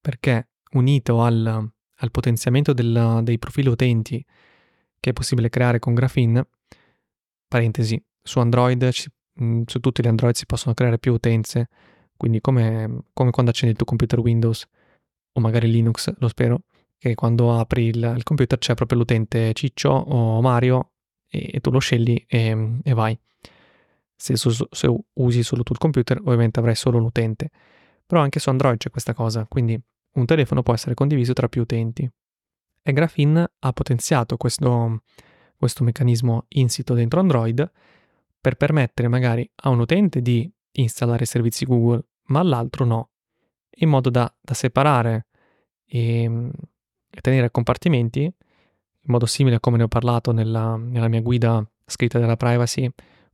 [0.00, 4.24] perché unito al, al potenziamento del, dei profili utenti
[4.98, 6.46] che è possibile creare con Graphene,
[7.48, 8.90] parentesi, su Android
[9.42, 11.68] Mm, su tutti gli Android si possono creare più utenze,
[12.16, 14.66] quindi come, come, quando accendi il tuo computer Windows
[15.32, 16.64] o magari Linux, lo spero,
[16.98, 20.92] che quando apri il, il computer c'è proprio l'utente Ciccio o Mario
[21.28, 23.18] e, e tu lo scegli e, e vai.
[24.20, 27.50] Se, su, se, usi solo tu il computer, ovviamente avrai solo un utente.
[28.04, 29.80] Però anche su Android c'è questa cosa, quindi
[30.12, 32.06] un telefono può essere condiviso tra più utenti.
[32.82, 35.04] E Graphene ha potenziato questo,
[35.56, 37.70] questo meccanismo insito dentro Android
[38.38, 43.10] per permettere magari a un utente di installare servizi Google, ma all'altro no,
[43.76, 45.28] in modo da, da separare
[45.86, 46.50] e, ehm,
[47.10, 48.32] e, tenere a compartimenti, in
[49.06, 52.90] modo simile a come ne ho parlato nella, nella mia guida scritta della privacy,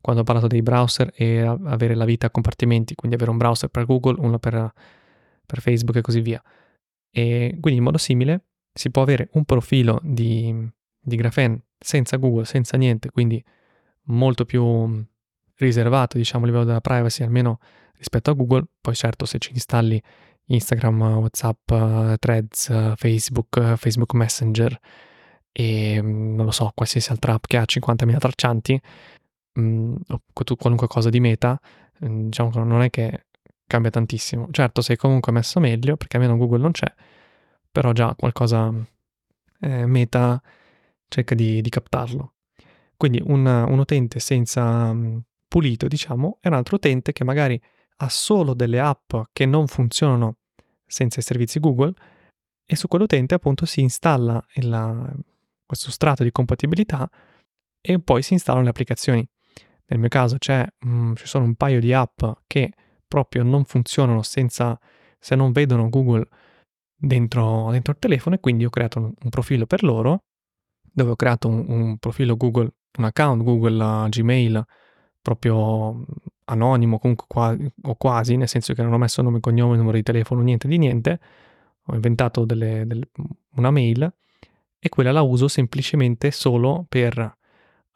[0.06, 3.68] quando ho parlato dei browser e avere la vita a compartimenti, quindi avere un browser
[3.70, 4.72] per Google, uno per,
[5.44, 6.40] per Facebook e così via.
[7.10, 10.54] E quindi in modo simile si può avere un profilo di,
[10.96, 13.44] di Graphene senza Google, senza niente, quindi
[14.04, 15.04] molto più
[15.56, 17.58] riservato, diciamo, a livello della privacy, almeno
[17.96, 18.64] rispetto a Google.
[18.80, 20.00] Poi certo, se ci installi
[20.44, 21.72] Instagram, WhatsApp,
[22.20, 24.78] Threads, Facebook, Facebook Messenger
[25.50, 28.80] e non lo so, qualsiasi altra app che ha 50.000 traccianti,
[29.56, 30.20] mh, o
[30.56, 31.58] qualunque cosa di meta,
[31.98, 33.26] diciamo che non è che
[33.66, 34.48] cambia tantissimo.
[34.50, 36.92] Certo, sei comunque messo meglio, perché almeno Google non c'è,
[37.70, 38.72] però già qualcosa
[39.60, 40.40] eh, meta
[41.08, 42.34] cerca di, di captarlo.
[42.96, 47.60] Quindi un, un utente senza um, pulito, diciamo, è un altro utente che magari
[47.98, 50.36] ha solo delle app che non funzionano
[50.86, 51.92] senza i servizi Google
[52.64, 55.24] e su quell'utente appunto si installa il,
[55.64, 57.08] questo strato di compatibilità
[57.80, 59.26] e poi si installano le applicazioni.
[59.88, 60.36] Nel mio caso
[60.82, 62.72] um, ci sono un paio di app che
[63.06, 64.78] proprio non funzionano senza,
[65.18, 66.26] se non vedono Google
[66.94, 70.24] dentro, dentro il telefono e quindi ho creato un, un profilo per loro
[70.80, 74.64] dove ho creato un, un profilo Google un account Google Gmail
[75.20, 76.04] proprio
[76.46, 80.02] anonimo comunque quasi, o quasi, nel senso che non ho messo nome, cognome, numero di
[80.02, 81.20] telefono, niente di niente,
[81.86, 83.08] ho inventato delle, delle,
[83.56, 84.12] una mail
[84.78, 87.35] e quella la uso semplicemente solo per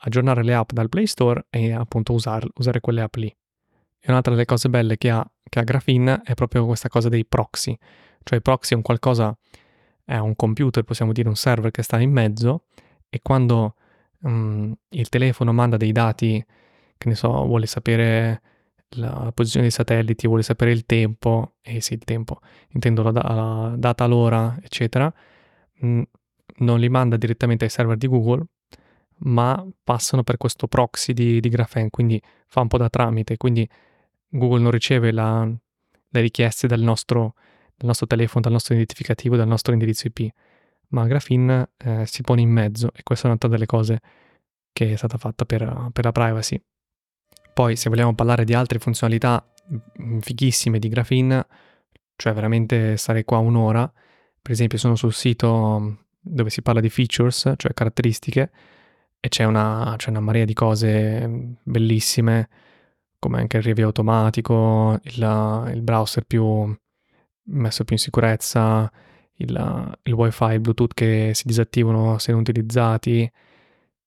[0.03, 3.29] aggiornare le app dal Play Store e appunto usar, usare quelle app lì.
[4.03, 7.27] E un'altra delle cose belle che ha, che ha Graphene è proprio questa cosa dei
[7.27, 7.77] proxy,
[8.23, 9.37] cioè il proxy è un qualcosa,
[10.05, 12.65] è un computer, possiamo dire un server che sta in mezzo
[13.09, 13.75] e quando
[14.23, 16.45] um, il telefono manda dei dati,
[16.97, 18.43] che ne so, vuole sapere
[18.97, 22.41] la posizione dei satelliti, vuole sapere il tempo, e eh sì, il tempo,
[22.71, 25.13] intendo la, la data, l'ora, eccetera,
[25.81, 26.03] mh, mm,
[26.59, 28.45] non li manda direttamente ai server di Google,
[29.23, 33.69] ma passano per questo proxy di, di Graphene, quindi fa un po' da tramite, quindi
[34.29, 37.35] Google non riceve la, le richieste dal nostro,
[37.77, 40.33] dal nostro, telefono, dal nostro identificativo, dal nostro indirizzo IP,
[40.89, 44.01] ma Graphene eh, si pone in mezzo e questa è un'altra delle cose
[44.73, 46.61] che è stata fatta per, per la privacy.
[47.53, 49.45] Poi se vogliamo parlare di altre funzionalità
[50.01, 51.47] mm, fighissime di Graphene,
[52.17, 53.91] cioè veramente stare qua un'ora,
[54.41, 58.51] per esempio sono sul sito dove si parla di features, cioè caratteristiche,
[59.21, 62.49] e c'è una, c'è una marea di cose bellissime,
[63.19, 66.75] come anche il riavvio automatico, il, il browser più
[67.45, 68.91] messo più in sicurezza,
[69.35, 73.31] il, il wifi, il bluetooth che si disattivano se non utilizzati,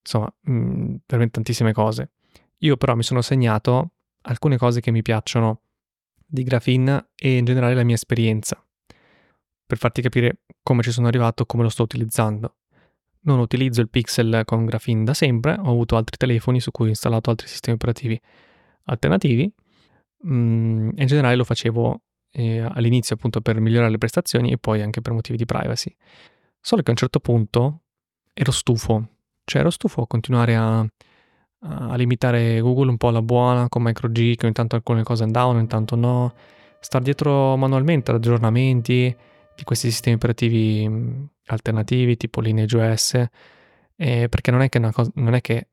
[0.02, 2.12] insomma, mh, mm, veramente tantissime cose.
[2.60, 3.92] Io però mi sono segnato
[4.22, 5.62] alcune cose che mi piacciono
[6.26, 8.64] di Graphene e in generale la mia esperienza,
[9.66, 12.56] per farti capire come ci sono arrivato, come lo sto utilizzando.
[13.26, 16.90] Non utilizzo il Pixel con Graphene da sempre, ho avuto altri telefoni su cui ho
[16.90, 18.20] installato altri sistemi operativi
[18.86, 19.52] alternativi.
[20.28, 22.02] Mm, in generale lo facevo
[22.32, 25.96] eh, all'inizio appunto per migliorare le prestazioni e poi anche per motivi di privacy.
[26.60, 27.82] Solo che a un certo punto
[28.34, 29.08] ero stufo,
[29.46, 34.36] cioè ero stufo a continuare a, a limitare Google un po' alla buona con MicroG,
[34.36, 36.34] che ogni tanto alcune cose andavano, ogni tanto no,
[36.80, 39.16] star dietro manualmente ad aggiornamenti
[39.56, 43.26] di questi sistemi operativi alternativi tipo LineageOS,
[43.96, 45.68] eh, perché non è, che cosa, non è che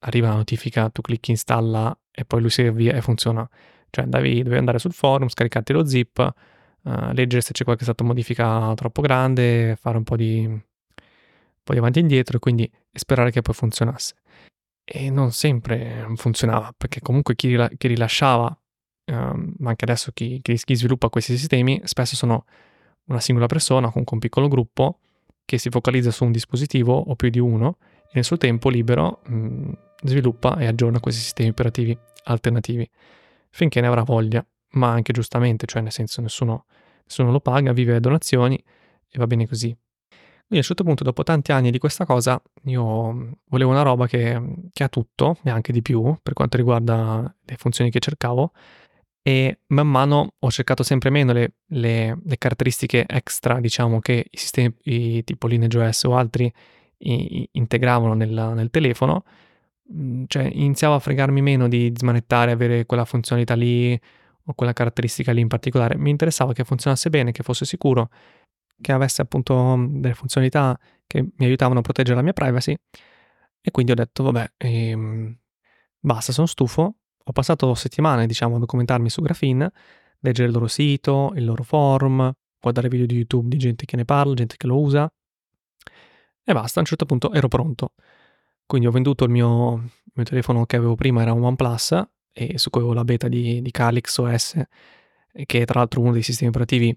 [0.00, 3.48] arriva la notifica, tu clicchi installa e poi lui si avvia e funziona.
[3.90, 6.34] Cioè andavi, dovevi andare sul forum, scaricarti lo zip,
[6.82, 10.60] uh, leggere se c'è qualche stata modifica troppo grande, fare un po' di, un
[11.62, 14.14] po' di avanti e indietro e quindi sperare che poi funzionasse.
[14.84, 18.58] E non sempre funzionava, perché comunque chi, rila- chi rilasciava,
[19.12, 22.44] um, ma anche adesso chi, chi sviluppa questi sistemi, spesso sono
[23.12, 24.98] una singola persona, comunque un piccolo gruppo,
[25.44, 29.20] che si focalizza su un dispositivo o più di uno e nel suo tempo libero
[29.26, 32.88] mh, mm, sviluppa e aggiorna questi sistemi operativi alternativi
[33.50, 36.64] finché ne avrà voglia, ma anche giustamente, cioè nel senso nessuno,
[37.04, 39.76] nessuno lo paga, vive donazioni e va bene così.
[40.52, 43.82] Quindi a un certo punto, dopo tanti anni di questa cosa, io mm, volevo una
[43.82, 48.00] roba che, che ha tutto e anche di più per quanto riguarda le funzioni che
[48.00, 48.52] cercavo
[49.22, 54.36] e man mano ho cercato sempre meno le, le, le caratteristiche extra, diciamo, che i
[54.36, 56.52] sistemi i, tipo LineageOS o altri
[56.98, 59.24] i, integravano nel, nel telefono,
[59.92, 63.98] mm, cioè iniziavo a fregarmi meno di smanettare, avere quella funzionalità lì
[64.46, 65.96] o quella caratteristica lì in particolare.
[65.96, 68.10] Mi interessava che funzionasse bene, che fosse sicuro,
[68.80, 72.76] che avesse appunto delle funzionalità che mi aiutavano a proteggere la mia privacy.
[73.60, 75.38] E quindi ho detto, vabbè, ehm,
[76.00, 79.70] basta, sono stufo, ho passato settimane, diciamo, a documentarmi su Graphene,
[80.20, 84.04] leggere il loro sito, il loro forum, guardare video di YouTube di gente che ne
[84.04, 85.10] parla, gente che lo usa.
[86.44, 87.92] E basta, a un certo punto ero pronto.
[88.66, 92.02] Quindi ho venduto il mio, il mio telefono che avevo prima, era un OnePlus,
[92.32, 94.62] e su cui avevo la beta di, di Calix OS,
[95.44, 96.96] che è tra l'altro uno dei sistemi operativi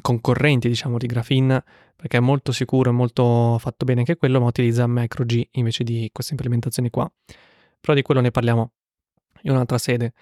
[0.00, 1.62] concorrenti, diciamo, di Graphene,
[1.96, 6.08] perché è molto sicuro e molto fatto bene anche quello, ma utilizza MicroG invece di
[6.12, 7.10] queste implementazioni qua.
[7.80, 8.72] Però di quello ne parliamo
[9.42, 10.12] in un'altra sede.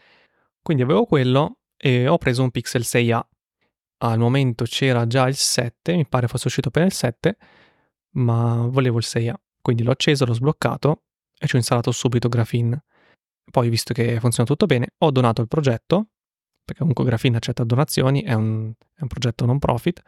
[0.62, 3.20] Quindi avevo quello e ho preso un Pixel 6a.
[4.00, 7.36] Al momento c'era già il 7, mi pare fosse uscito per il 7,
[8.12, 9.34] ma volevo il 6a.
[9.60, 11.02] Quindi l'ho acceso, l'ho sbloccato
[11.38, 12.84] e ci ho installato subito Graphene.
[13.50, 16.08] Poi, visto che funziona tutto bene, ho donato il progetto,
[16.64, 20.02] perché comunque Graphene accetta donazioni, è un, è un progetto non profit,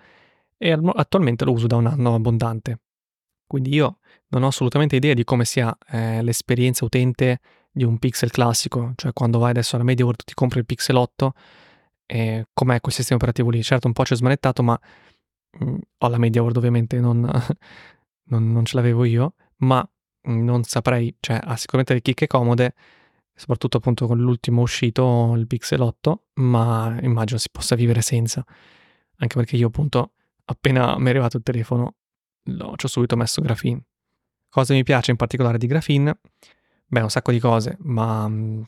[0.59, 2.81] e attualmente lo uso da un anno abbondante.
[3.47, 3.99] Quindi io
[4.29, 7.41] non ho assolutamente idea di come sia eh, l'esperienza utente
[7.71, 11.33] di un Pixel classico, cioè quando vai adesso alla MediaWorld ti compri il Pixel 8
[12.07, 13.63] e com'è quel sistema operativo lì.
[13.63, 14.79] Certo un po' c'è smanettato, ma
[15.59, 17.21] mh, mm, ho la MediaWorld ovviamente, non,
[18.31, 19.89] non, non, ce l'avevo io, ma
[20.29, 22.75] mm, non saprei, cioè ha sicuramente le chicche comode,
[23.35, 28.45] soprattutto appunto con l'ultimo uscito, il Pixel 8, ma immagino si possa vivere senza,
[29.19, 30.13] anche perché io appunto
[30.45, 31.95] appena mi è arrivato il telefono
[32.77, 33.83] ci ho subito messo Graphene.
[34.49, 36.19] Cosa mi piace in particolare di Graphene?
[36.93, 38.65] Beh, un sacco di cose, ma mhmm,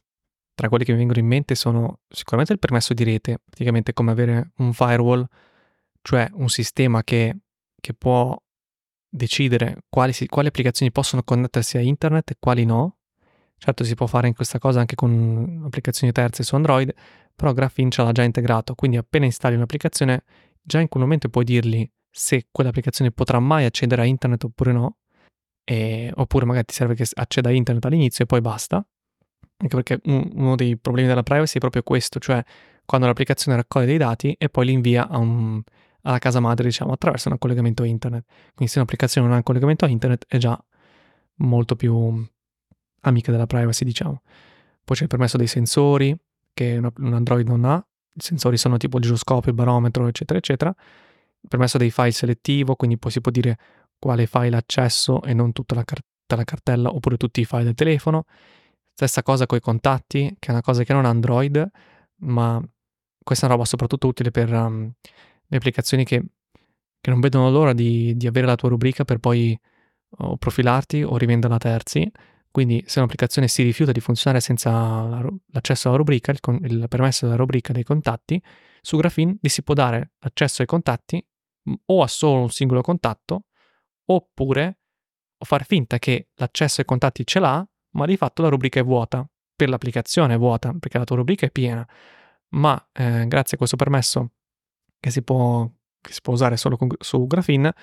[0.54, 4.12] tra quelle che mi vengono in mente sono sicuramente il permesso di rete, praticamente come
[4.12, 5.26] avere un firewall,
[6.02, 7.36] cioè un sistema che,
[7.80, 8.40] che può
[9.08, 12.98] decidere quali, quali applicazioni possono connettersi a internet e quali no.
[13.58, 16.94] Certo si può fare in questa cosa anche con applicazioni terze su Android,
[17.34, 20.22] però Graphene ce l'ha già integrato, quindi appena installi un'applicazione,
[20.62, 24.98] già in quel momento puoi dirgli se quell'applicazione potrà mai accedere a internet oppure no,
[25.64, 28.84] e, oppure magari ti serve che acceda a internet all'inizio e poi basta.
[29.56, 32.42] Anche perché uno dei problemi della privacy è proprio questo, cioè
[32.84, 35.62] quando l'applicazione raccoglie dei dati e poi li invia un,
[36.02, 38.24] alla casa madre, diciamo, attraverso un collegamento internet.
[38.54, 40.60] Quindi se un'applicazione non ha un collegamento a internet è già
[41.36, 42.26] molto più
[43.02, 44.22] amica della privacy, diciamo.
[44.84, 46.16] Poi c'è il permesso dei sensori,
[46.52, 47.76] che un Android non ha.
[48.14, 50.74] I sensori sono tipo il giroscopio, il barometro, eccetera, eccetera.
[51.40, 53.58] Il permesso dei file selettivo, quindi poi si può dire
[54.02, 57.74] quale file accesso e non tutta la, car- la cartella oppure tutti i file del
[57.74, 58.24] telefono.
[58.92, 61.70] Stessa cosa con i contatti, che è una cosa che non ha Android,
[62.22, 62.60] ma
[63.22, 64.90] questa è una roba soprattutto utile per um,
[65.46, 66.20] le applicazioni che,
[67.00, 69.56] che, non vedono l'ora di, di, avere la tua rubrica per poi
[70.18, 72.10] o profilarti o rivenderla a terzi.
[72.50, 77.24] Quindi se un'applicazione si rifiuta di funzionare senza la, l'accesso alla rubrica, il, il, permesso
[77.24, 78.42] della rubrica dei contatti,
[78.80, 81.24] su Graphene gli si può dare l'accesso ai contatti
[81.86, 83.44] o a solo un singolo contatto,
[84.06, 84.78] oppure
[85.44, 89.28] far finta che l'accesso ai contatti ce l'ha, ma di fatto la rubrica è vuota,
[89.54, 91.86] per l'applicazione è vuota, perché la tua rubrica è piena.
[92.50, 94.32] Ma eh, grazie a questo permesso
[95.00, 95.68] che si può,
[96.00, 97.74] che si può usare solo con, su Graphene,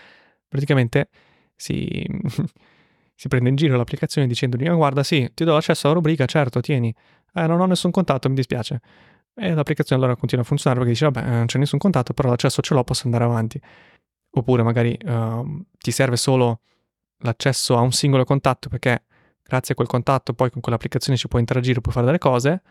[0.47, 1.09] praticamente
[1.55, 2.05] si,
[3.15, 6.93] si prende in giro l'applicazione dicendogli guarda sì, ti do accesso alla rubrica, certo, tieni.
[7.33, 8.81] Eh, non ho nessun contatto, mi dispiace.
[9.35, 12.61] E l'applicazione allora continua a funzionare perché dice vabbè, non c'è nessun contatto, però l'accesso
[12.61, 13.61] ce l'ho, posso andare avanti.
[14.31, 16.61] Oppure magari uh, ti serve solo
[17.19, 19.03] l'accesso a un singolo contatto perché
[19.43, 22.61] grazie a quel contatto poi con quell'applicazione ci puoi interagire, puoi fare delle cose.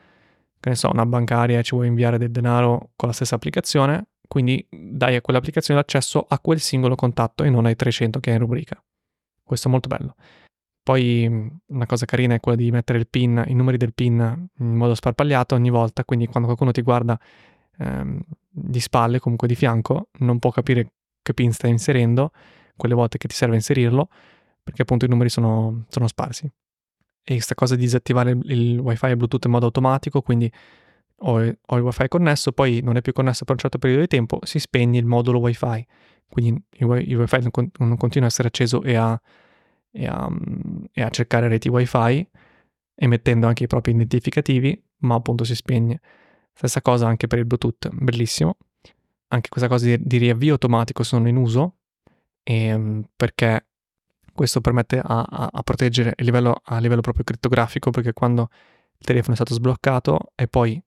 [0.61, 4.67] Che ne so, una bancaria ci vuoi inviare del denaro con la stessa applicazione, quindi
[4.71, 8.43] dai a quell'applicazione l'accesso a quel singolo contatto e non ai 300 che hai in
[8.43, 8.83] rubrica.
[9.43, 10.15] Questo è molto bello.
[10.83, 14.75] Poi una cosa carina è quella di mettere il pin, i numeri del pin in
[14.75, 17.19] modo sparpagliato ogni volta, quindi quando qualcuno ti guarda
[17.79, 20.93] ehm, di spalle, comunque di fianco, non può capire
[21.29, 22.33] che pin stai inserendo,
[22.77, 24.09] quelle volte che ti serve inserirlo,
[24.63, 26.51] perché appunto i numeri sono, sono sparsi.
[27.23, 30.51] E questa cosa di disattivare il, wifi e Bluetooth in modo automatico, quindi
[31.21, 34.09] ho, ho, il wifi connesso, poi non è più connesso per un certo periodo di
[34.09, 35.87] tempo, si spegne il modulo wifi.
[36.29, 39.21] Quindi il, il wifi non, non, continua a essere acceso e a,
[39.91, 40.29] e, a,
[40.93, 42.27] e a, cercare reti wifi,
[42.95, 46.01] emettendo anche i propri identificativi, ma appunto si spegne.
[46.53, 48.57] Stessa cosa anche per il Bluetooth, bellissimo.
[49.29, 51.77] Anche questa cosa di, di riavvio automatico sono in uso,
[52.43, 53.67] e, ehm, perché
[54.33, 58.49] questo permette a, a, a proteggere a livello, a livello proprio crittografico, perché quando
[58.99, 60.81] il telefono è stato sbloccato e poi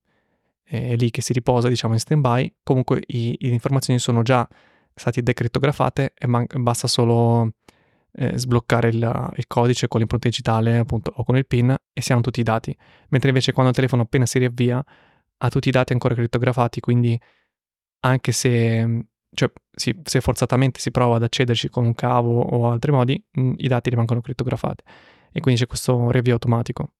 [0.63, 2.53] è lì che si riposa, diciamo, in stand-by.
[2.63, 4.47] Comunque le informazioni sono già
[4.93, 7.51] state decrittografate e man- basta solo
[8.13, 12.11] eh, sbloccare il, il, codice con l'impronta digitale appunto o con il PIN e si
[12.13, 12.75] hanno tutti i dati.
[13.09, 14.83] Mentre invece quando il telefono appena si riavvia
[15.43, 17.19] ha tutti i dati ancora crittografati, quindi
[18.01, 22.91] anche se, cioè, si, se forzatamente si prova ad accederci con un cavo o altri
[22.91, 24.83] modi, mh, mm, i dati rimangono crittografati.
[25.31, 26.93] E quindi c'è questo riavvio automatico.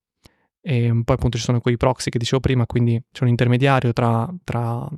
[0.60, 4.32] E poi appunto ci sono quei proxy che dicevo prima, quindi c'è un intermediario tra,
[4.44, 4.88] tra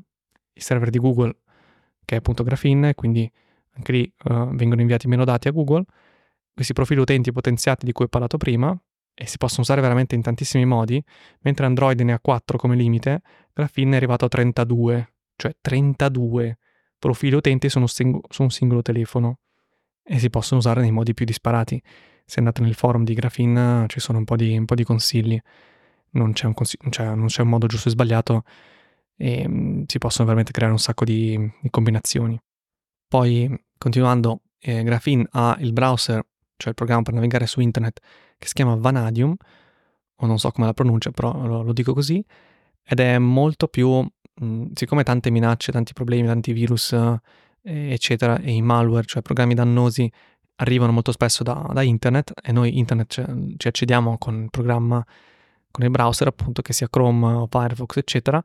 [0.53, 1.39] i server di Google,
[2.05, 3.31] che è appunto Graphene, quindi
[3.77, 5.85] anche lì uh, vengono inviati meno dati a Google.
[6.55, 8.79] Questi profili utenti potenziati di cui ho parlato prima,
[9.15, 11.03] e si possono usare veramente in tantissimi modi,
[11.41, 16.59] mentre Android ne ha 4 come limite, Graphene è arrivato a 32, cioè 32
[16.99, 19.39] profili utenti su sing- su un singolo telefono
[20.03, 21.83] e si possono usare nei modi più disparati
[22.25, 25.39] se andate nel forum di Graphene ci sono un po' di, un po di consigli,
[26.11, 28.45] non c'è, un consigli cioè, non c'è, un modo giusto e sbagliato
[29.17, 32.41] e um, si possono veramente creare un sacco di, di combinazioni.
[33.07, 36.27] Poi, continuando, eh, Graphene ha il browser,
[36.57, 38.01] cioè il programma per navigare su internet,
[38.39, 39.37] che si chiama Vanadium,
[40.17, 42.25] o non so come la pronuncia, però lo, lo dico così,
[42.83, 44.05] ed è molto più,
[44.43, 47.21] mm, siccome tante minacce, tanti problemi, tanti virus, eh,
[47.63, 50.11] eccetera, e i malware, cioè programmi dannosi
[50.57, 55.05] arrivano molto spesso da, da internet e noi internet ci, ci accediamo con il programma,
[55.71, 58.43] con il browser appunto che sia Chrome o Firefox eccetera,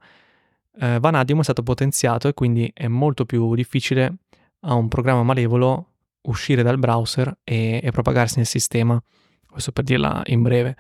[0.80, 4.16] eh, Vanadium è stato potenziato e quindi è molto più difficile
[4.62, 5.86] a un programma malevolo
[6.22, 9.02] uscire dal browser e, e propagarsi nel sistema,
[9.50, 10.76] questo per dirla in breve.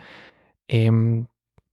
[0.66, 1.26] E, um,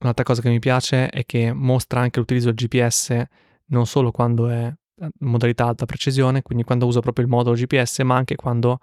[0.07, 3.25] un'altra cosa che mi piace è che mostra anche l'utilizzo del GPS
[3.67, 8.01] non solo quando è in modalità alta precisione, quindi quando uso proprio il modulo GPS,
[8.01, 8.79] ma anche quando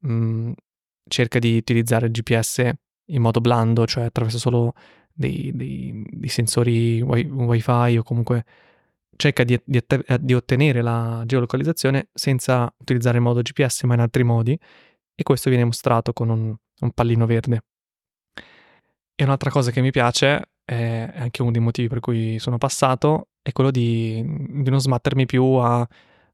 [0.00, 0.52] mh, mhmm,
[1.08, 2.70] cerca di utilizzare il GPS
[3.06, 4.74] in modo blando, cioè attraverso solo
[5.12, 8.44] dei, dei, dei sensori wi- wifi o comunque
[9.16, 9.82] cerca di, di,
[10.20, 14.58] di, ottenere la geolocalizzazione senza utilizzare il modo GPS ma in altri modi
[15.14, 17.64] e questo viene mostrato con un, un pallino verde.
[19.20, 23.28] E un'altra cosa che mi piace, è anche uno dei motivi per cui sono passato,
[23.42, 25.86] è quello di, di non smattermi più a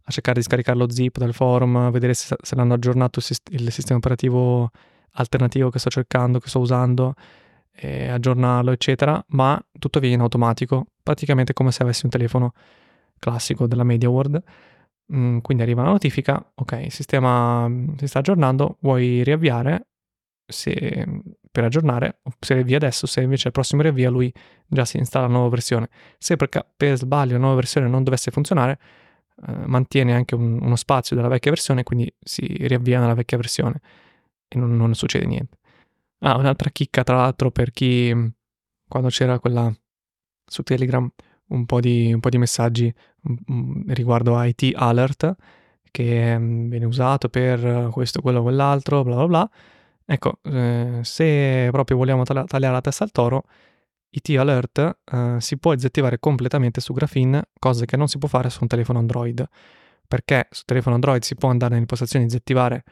[0.09, 3.49] a cercare di scaricare lo zip dal forum, vedere se, se l'hanno aggiornato il, sist-
[3.51, 4.71] il, sistema operativo
[5.15, 7.15] alternativo che sto cercando, che sto usando,
[7.83, 12.53] aggiornarlo, eccetera, ma tutto viene in automatico, praticamente come se avessi un telefono
[13.19, 14.43] classico della MediaWorld.
[15.13, 19.89] Mm, quindi arriva la notifica, ok, il sistema si sta aggiornando, vuoi riavviare?
[20.47, 21.05] Se
[21.57, 24.31] per aggiornare, se riavvia adesso, se invece al prossimo riavvia lui
[24.67, 25.89] già si installa la nuova versione.
[26.19, 28.79] Se per, per sbaglio la nuova versione non dovesse funzionare,
[29.47, 33.81] eh, mantiene anche un, uno spazio della vecchia versione, quindi si riavvia nella vecchia versione
[34.49, 35.57] e non, non succede niente.
[36.19, 38.15] Ah, un'altra chicca tra l'altro per chi
[38.87, 39.75] quando c'era quella
[40.45, 41.11] su Telegram
[41.49, 42.93] un po' di, un po di messaggi
[43.23, 45.35] um, riguardo IT Alert
[45.91, 49.51] che um, viene usato per questo, quello, quell'altro, bla bla bla.
[50.09, 53.43] Ecco, eh, se proprio vogliamo tagli- tagliare la testa al toro,
[54.11, 58.49] IT Alert eh, si può disattivare completamente su Graphene, cosa che non si può fare
[58.49, 59.45] su un telefono Android,
[60.07, 62.85] perché su telefono Android si può andare nelle impostazioni e disattivare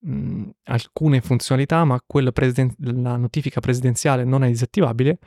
[0.00, 1.98] mh, alcune funzionalità, ma
[2.32, 5.18] presiden- la notifica presidenziale non è disattivabile,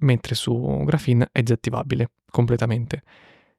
[0.00, 3.02] mentre su Graphene è disattivabile completamente.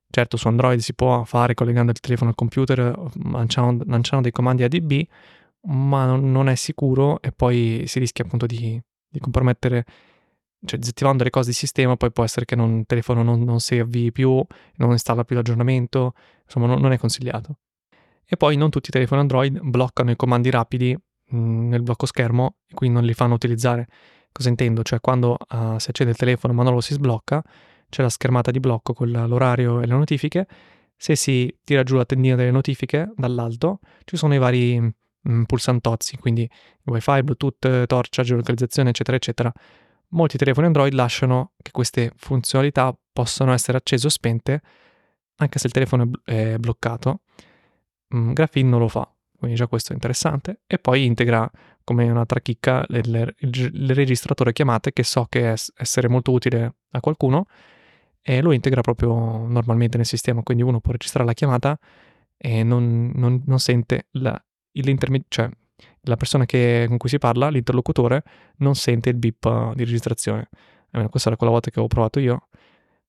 [0.09, 4.63] Certo, su Android si può fare collegando il telefono al computer, lanciando, lanciando dei comandi
[4.63, 5.05] ADB,
[5.67, 9.85] ma non, è sicuro e poi si rischia appunto di, di, compromettere,
[10.65, 13.59] cioè disattivando le cose di sistema, poi può essere che non, il telefono non, non
[13.59, 14.43] si avvii più,
[14.75, 16.13] non installa più l'aggiornamento,
[16.43, 17.57] insomma non, non è consigliato.
[18.25, 20.97] E poi non tutti i telefoni Android bloccano i comandi rapidi
[21.33, 23.87] mm, nel blocco schermo e quindi non li fanno utilizzare.
[24.31, 24.83] Cosa intendo?
[24.83, 27.43] Cioè quando uh, si accende il telefono ma non lo si sblocca,
[27.89, 30.47] c'è la schermata di blocco con l'orario e le notifiche.
[30.95, 34.93] Se si tira giù la tendina delle notifiche dall'alto, ci sono i vari
[35.27, 36.49] mh, mm, pulsantozzi, quindi
[36.85, 39.51] wifi, bluetooth, torcia, geolocalizzazione, eccetera, eccetera.
[40.09, 44.61] Molti telefoni Android lasciano che queste funzionalità possano essere accese o spente
[45.37, 47.21] anche se il telefono è bloccato
[48.15, 50.61] mm, Graphene non lo fa, quindi già questo è interessante.
[50.67, 51.49] E poi integra
[51.83, 56.99] come un'altra chicca il, il registratore chiamate che so che è essere molto utile a
[56.99, 57.45] qualcuno
[58.21, 61.79] e lo integra proprio normalmente nel sistema, quindi uno può registrare la chiamata
[62.35, 64.39] e non, non, non sente la,
[65.27, 65.49] cioè
[66.01, 68.23] la persona che, con cui si parla, l'interlocutore,
[68.57, 70.49] non sente il beep di registrazione.
[70.91, 72.47] Almeno questa era quella volta che ho provato io.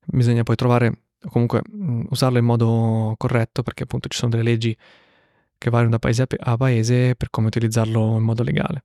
[0.04, 4.44] Bisogna poi trovare o comunque mm, usarlo in modo corretto perché appunto ci sono delle
[4.44, 4.76] leggi
[5.58, 8.84] che variano da paese a paese per come utilizzarlo in modo legale.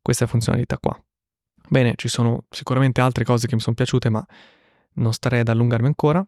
[0.00, 0.98] Questa è funzionalità qua.
[1.68, 4.24] Bene, ci sono sicuramente altre cose che mi sono piaciute, ma
[4.94, 6.24] non starei ad allungarmi ancora.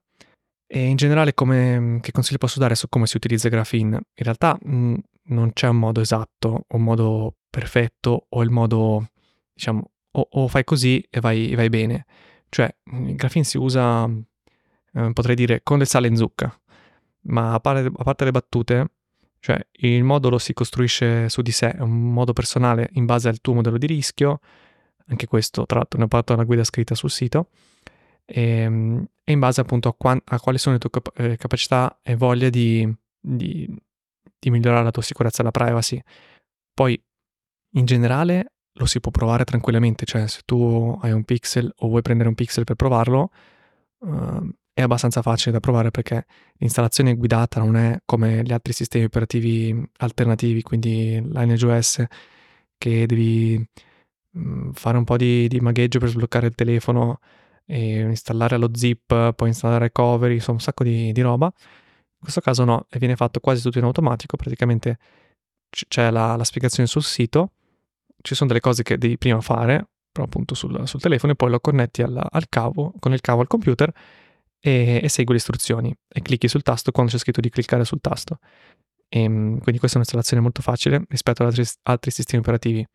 [0.66, 3.96] E in generale, come, che consigli posso dare su come si utilizza Graphene?
[3.96, 4.94] In realtà mh, mm,
[5.30, 9.10] non c'è un modo esatto, un modo perfetto o il modo,
[9.52, 12.06] diciamo, o, o fai così e vai, vai bene.
[12.48, 14.08] Cioè, Graphene si usa
[14.92, 16.52] eh, potrei dire con le sale in zucca,
[17.22, 18.90] ma a parte, a parte le battute,
[19.38, 23.40] cioè il modulo si costruisce su di sé, è un modo personale in base al
[23.40, 24.40] tuo modello di rischio,
[25.06, 27.48] anche questo tra l'altro ne ho parlato nella guida scritta sul sito,
[28.24, 31.36] e, ehm, e in base appunto a, qua, a, quali sono le tue cap- eh,
[31.36, 32.88] capacità e voglia di,
[33.20, 33.68] di,
[34.40, 36.00] di migliorare la tua sicurezza e la privacy.
[36.74, 37.00] Poi
[37.74, 42.02] in generale lo si può provare tranquillamente, cioè se tu hai un pixel o vuoi
[42.02, 43.30] prendere un pixel per provarlo,
[43.98, 46.24] uh, è abbastanza facile da provare perché
[46.54, 52.04] l'installazione guidata non è come gli altri sistemi operativi alternativi, quindi LineageOS,
[52.78, 53.62] che devi
[54.38, 57.18] mm, fare un po' di, di magheggio per sbloccare il telefono
[57.66, 61.52] e installare lo zip, poi installare recovery, insomma un sacco di, di roba.
[62.20, 64.98] In questo caso no, e viene fatto quasi tutto in automatico, praticamente
[65.70, 67.52] c- c'è la, la, spiegazione sul sito,
[68.20, 71.48] ci sono delle cose che devi prima fare, però appunto sul, sul telefono, e poi
[71.48, 73.90] lo connetti al, al cavo, con il cavo al computer
[74.60, 78.02] e, e, segui le istruzioni e clicchi sul tasto quando c'è scritto di cliccare sul
[78.02, 78.38] tasto.
[79.08, 82.86] E, ehm, quindi questa è un'installazione molto facile rispetto ad altri, altri sistemi operativi.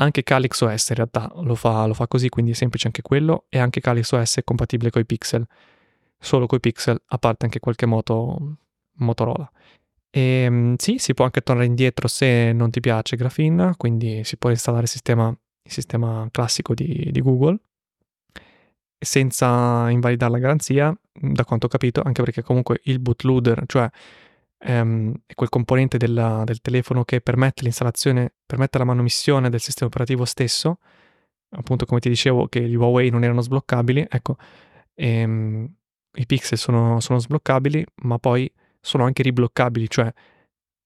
[0.00, 3.44] Anche Calyx OS in realtà lo fa, lo fa, così, quindi è semplice anche quello,
[3.48, 5.46] e anche Calyx OS è compatibile con i pixel,
[6.18, 8.58] solo con i pixel, a parte anche qualche moto
[8.98, 9.50] Motorola.
[10.10, 14.36] E ehm, sì, si può anche tornare indietro se non ti piace Graphene, quindi si
[14.36, 17.58] può installare il sistema, il sistema classico di, di Google,
[18.98, 23.88] senza invalidare la garanzia, da quanto ho capito, anche perché comunque il bootloader, cioè
[24.58, 30.24] ehm, quel componente della, del telefono che permette l'installazione, permette la manomissione del sistema operativo
[30.24, 30.78] stesso,
[31.50, 34.36] appunto come ti dicevo che gli Huawei non erano sbloccabili, ecco,
[34.94, 35.68] ehm,
[36.18, 38.50] i pixel sono, sono sbloccabili, ma poi
[38.80, 40.12] sono anche ribloccabili, cioè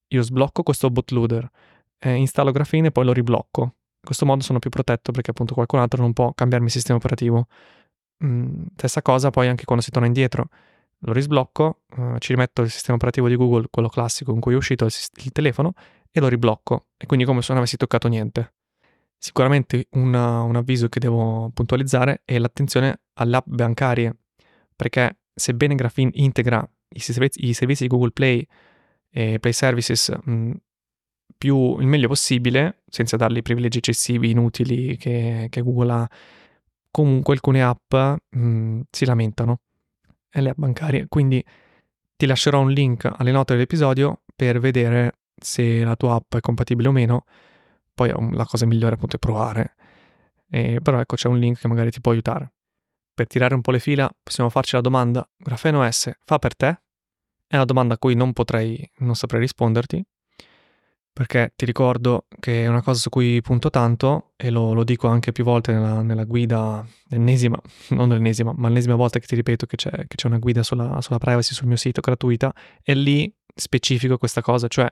[0.09, 1.51] io sblocco questo bootloader,
[1.99, 3.63] eh, installo Graphene e poi lo riblocco.
[3.63, 6.99] In questo modo sono più protetto perché appunto qualcun altro non può cambiarmi il sistema
[6.99, 7.47] operativo.
[8.25, 10.49] Mm, stessa cosa poi anche quando si torna indietro.
[11.05, 14.57] Lo risblocco, uh, ci rimetto il sistema operativo di Google, quello classico con cui è
[14.57, 14.93] uscito il,
[15.25, 15.73] il telefono,
[16.11, 16.87] e lo riblocco.
[16.97, 18.55] E quindi come se non avessi toccato niente.
[19.17, 24.17] Sicuramente una, un avviso che devo puntualizzare è l'attenzione alle app bancarie,
[24.75, 28.47] perché sebbene Graphene integra i servizi, i servizi di Google Play
[29.11, 30.53] e Play Services mh, mm,
[31.37, 36.11] più, il meglio possibile, senza dargli privilegi eccessivi, inutili che, che Google ha.
[36.91, 39.61] Comunque alcune app mh, mm, si lamentano,
[40.31, 41.45] e le app bancarie, quindi
[42.17, 46.89] ti lascerò un link alle note dell'episodio per vedere se la tua app è compatibile
[46.89, 47.25] o meno.
[47.95, 49.75] Poi la cosa migliore appunto è provare.
[50.49, 52.53] E, però ecco c'è un link che magari ti può aiutare.
[53.15, 56.81] Per tirare un po' le fila possiamo farci la domanda Grafeno S fa per te?
[57.47, 60.03] È una domanda a cui non potrei, non saprei risponderti,
[61.13, 65.09] perché ti ricordo che è una cosa su cui punto tanto e lo, lo dico
[65.09, 67.61] anche più volte nella, nella, guida, l'ennesima,
[67.91, 71.03] non l'ennesima, ma l'ennesima volta che ti ripeto che c'è, che c'è una guida sulla,
[71.03, 72.53] sulla privacy sul mio sito gratuita
[72.83, 74.91] e lì specifico questa cosa, cioè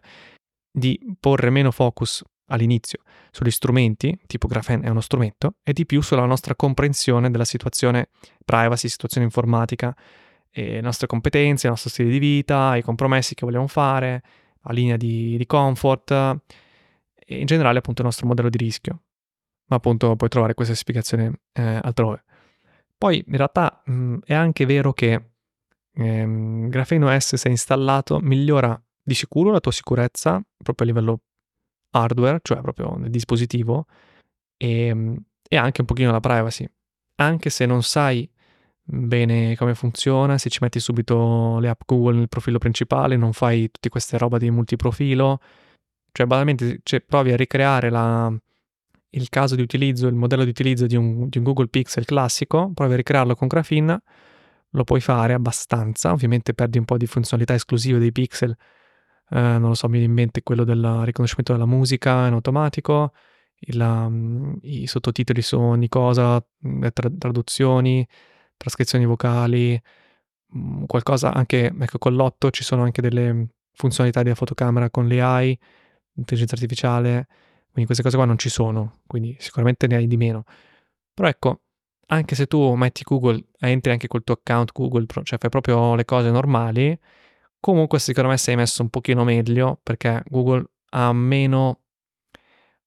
[0.70, 6.02] di porre meno focus all'inizio sugli strumenti, tipo Graphene è uno strumento, e di più
[6.02, 8.10] sulla nostra comprensione della situazione
[8.44, 9.94] privacy, situazione informatica,
[10.52, 14.22] le nostre competenze, il nostro stile di vita, i compromessi che vogliamo fare,
[14.62, 19.02] la linea di, di comfort e in generale appunto il nostro modello di rischio.
[19.66, 22.24] Ma appunto puoi trovare questa spiegazione eh, altrove.
[22.98, 25.30] Poi in realtà mh, è anche vero che
[25.94, 31.20] ehm, Grafeno S se installato migliora di sicuro la tua sicurezza proprio a livello
[31.90, 33.86] hardware, cioè proprio nel dispositivo,
[34.56, 35.16] e,
[35.48, 36.68] e anche un pochino la privacy.
[37.16, 38.28] Anche se non sai
[38.82, 43.70] bene come funziona, se ci metti subito le app Google nel profilo principale, non fai
[43.70, 45.40] tutte queste roba di multiprofilo,
[46.12, 48.32] cioè banalmente cioè, provi a ricreare la,
[49.10, 52.70] il caso di utilizzo, il modello di utilizzo di un, di un, Google Pixel classico,
[52.74, 54.02] provi a ricrearlo con Graphene,
[54.70, 58.56] lo puoi fare abbastanza, ovviamente perdi un po' di funzionalità esclusive dei pixel,
[59.30, 63.12] eh, non lo so, mi viene in mente quello del riconoscimento della musica in automatico,
[63.60, 68.06] il, um, i sottotitoli sono di cosa, le tra- traduzioni,
[68.56, 69.80] trascrizioni vocali,
[70.56, 75.58] mm, qualcosa anche, ecco, con l'otto ci sono anche delle funzionalità della fotocamera con l'AI,
[76.14, 77.26] intelligenza artificiale,
[77.70, 80.44] quindi queste cose qua non ci sono, quindi sicuramente ne hai di meno.
[81.14, 81.60] Però ecco,
[82.06, 86.04] anche se tu metti Google, entri anche col tuo account Google, cioè fai proprio le
[86.04, 86.98] cose normali,
[87.60, 91.80] comunque secondo me sei messo un pochino meglio perché Google ha meno,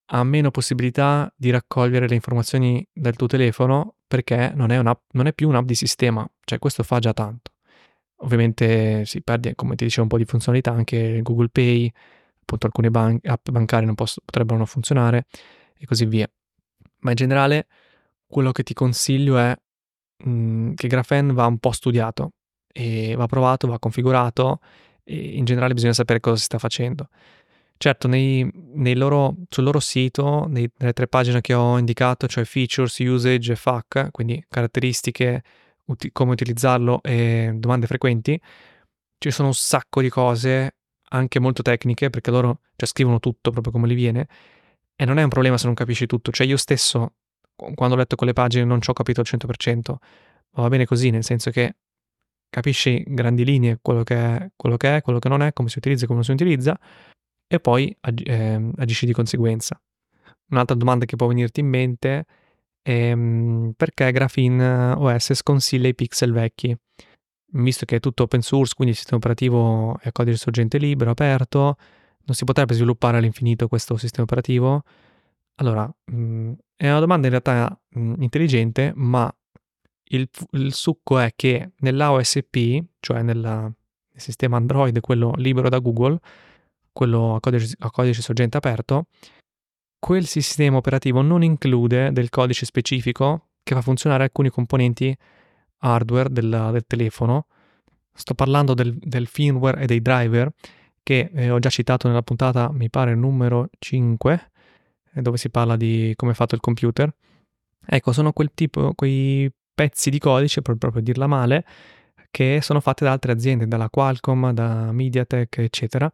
[0.08, 5.34] ha meno possibilità di raccogliere le informazioni del tuo telefono perché non è, non è
[5.34, 7.52] più un'app di sistema, cioè questo fa già tanto.
[8.18, 11.92] Ovviamente si perde, come ti dicevo, un po' di funzionalità, anche Google Pay,
[12.42, 15.26] appunto alcune ban- app bancarie non posso, potrebbero non funzionare
[15.78, 16.30] e così via.
[17.00, 17.68] Ma in generale
[18.28, 19.56] quello che ti consiglio è
[20.26, 22.34] mh, mhmm, che Graphene va un po' studiato
[22.74, 24.60] e va provato, va configurato
[25.06, 27.08] e in generale bisogna sapere cosa si sta facendo.
[27.78, 32.46] Certo, nei, nei loro, sul loro sito, nei, nelle tre pagine che ho indicato, cioè
[32.46, 35.44] features, usage e FAQ, quindi caratteristiche,
[35.86, 38.40] uti- come utilizzarlo e domande frequenti,
[39.18, 40.76] ci sono un sacco di cose,
[41.10, 44.28] anche molto tecniche, perché loro cioè, scrivono tutto proprio come li viene,
[44.96, 46.32] e non è un problema se non capisci tutto.
[46.32, 47.16] Cioè io stesso,
[47.76, 49.98] quando ho letto quelle pagine, non ci ho capito al 100%,
[50.52, 51.76] ma va bene così, nel senso che
[52.54, 55.80] capisci grandi linee quello che è, quello che è, quello che non è, come si
[55.80, 56.80] utilizza e come non si utilizza,
[57.48, 59.82] e poi ag- eh, agisci di conseguenza.
[60.52, 62.26] Un'altra domanda che può venirti in mente
[62.84, 66.78] è mm, perché Graphene OS sconsiglia i pixel vecchi?
[67.54, 71.78] Visto che è tutto open source, quindi il sistema operativo è codice sorgente libero, aperto,
[72.26, 74.84] non si potrebbe sviluppare all'infinito questo sistema operativo?
[75.56, 79.34] Allora, mh, mm, è una domanda in realtà mh, mm, intelligente, ma
[80.16, 83.74] il, il, succo è che nell'AOSP, cioè nella, nel
[84.16, 86.20] sistema Android, quello libero da Google,
[86.92, 89.08] quello a codice, a codice sorgente aperto,
[90.00, 95.16] quel sistema operativo non include del codice specifico che fa funzionare alcuni componenti
[95.80, 97.48] hardware del, del telefono.
[98.14, 100.52] Sto parlando del, del, firmware e dei driver
[101.02, 104.52] che eh, ho già citato nella puntata, mi pare, numero 5,
[105.14, 107.14] eh, dove si parla di come è fatto il computer.
[107.86, 111.66] Ecco, sono quel tipo, quei pezzi di codice, per proprio dirla male,
[112.32, 116.12] che sono fatte da altre aziende, dalla Qualcomm, da MediaTek, eccetera,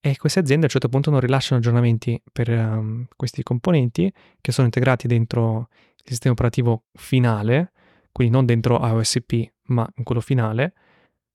[0.00, 4.52] e queste aziende a un certo punto non rilasciano aggiornamenti per um, questi componenti che
[4.52, 7.72] sono integrati dentro il sistema operativo finale,
[8.12, 10.72] quindi non dentro AOSP, ma in quello finale.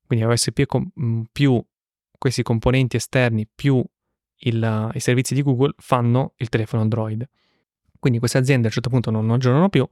[0.08, 1.64] Quindi AOSP com- mm, più
[2.18, 3.84] questi componenti esterni più
[4.46, 7.28] il, i servizi di Google fanno il telefono Android.
[8.00, 9.88] Quindi queste aziende a un certo punto non aggiornano più,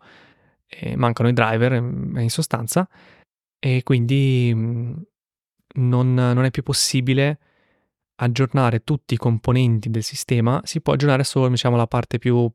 [0.96, 2.88] mancano i driver mm, in sostanza,
[3.60, 4.94] e quindi mm,
[5.76, 7.40] non, non è più possibile
[8.22, 12.50] aggiornare tutti i componenti del sistema, si può aggiornare solo diciamo, la parte più,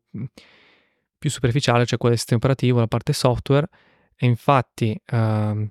[1.19, 3.69] più superficiale, cioè quella del sistema operativo, la parte software,
[4.15, 5.71] e infatti eh,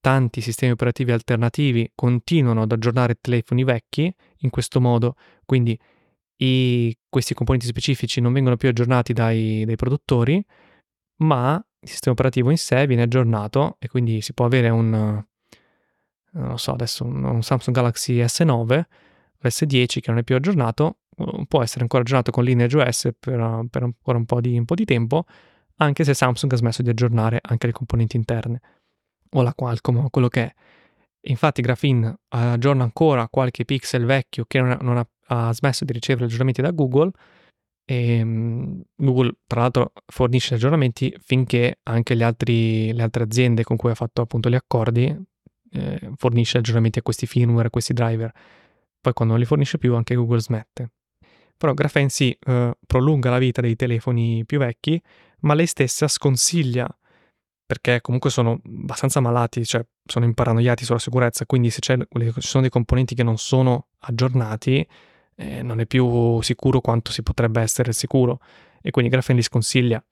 [0.00, 5.78] tanti sistemi operativi alternativi continuano ad aggiornare telefoni vecchi in questo modo, quindi
[6.36, 10.44] I, questi componenti specifici non vengono più aggiornati dai, dai produttori,
[11.18, 16.48] ma il sistema operativo in sé viene aggiornato e quindi si può avere un, non
[16.48, 18.82] lo so, adesso un Samsung Galaxy S9,
[19.42, 21.00] S10 che non è più aggiornato,
[21.46, 24.74] può essere ancora aggiornato con Lineage OS per, per ancora un po, di, un po'
[24.74, 25.26] di tempo,
[25.76, 28.60] anche se Samsung ha smesso di aggiornare anche le componenti interne,
[29.32, 30.54] o la Qualcomm o quello che è.
[31.26, 35.92] Infatti Graphene aggiorna ancora qualche pixel vecchio che non ha, non ha, ha smesso di
[35.92, 37.10] ricevere aggiornamenti da Google
[37.84, 43.90] e um, Google tra l'altro fornisce aggiornamenti finché anche altri, le altre aziende con cui
[43.90, 45.14] ha fatto appunto gli accordi
[45.74, 48.32] eh, fornisce aggiornamenti a questi firmware, a questi driver.
[49.00, 50.92] Poi quando non li fornisce più anche Google smette.
[51.56, 55.00] Però Graphene sì, eh, prolunga la vita dei telefoni più vecchi,
[55.40, 56.88] ma lei stessa sconsiglia,
[57.66, 61.96] perché comunque sono abbastanza malati, cioè sono imparanoiati sulla sicurezza, quindi se ci
[62.38, 64.86] sono dei componenti che non sono aggiornati,
[65.36, 68.40] eh, non è più sicuro quanto si potrebbe essere sicuro.
[68.80, 70.04] E quindi Graphene li sconsiglia.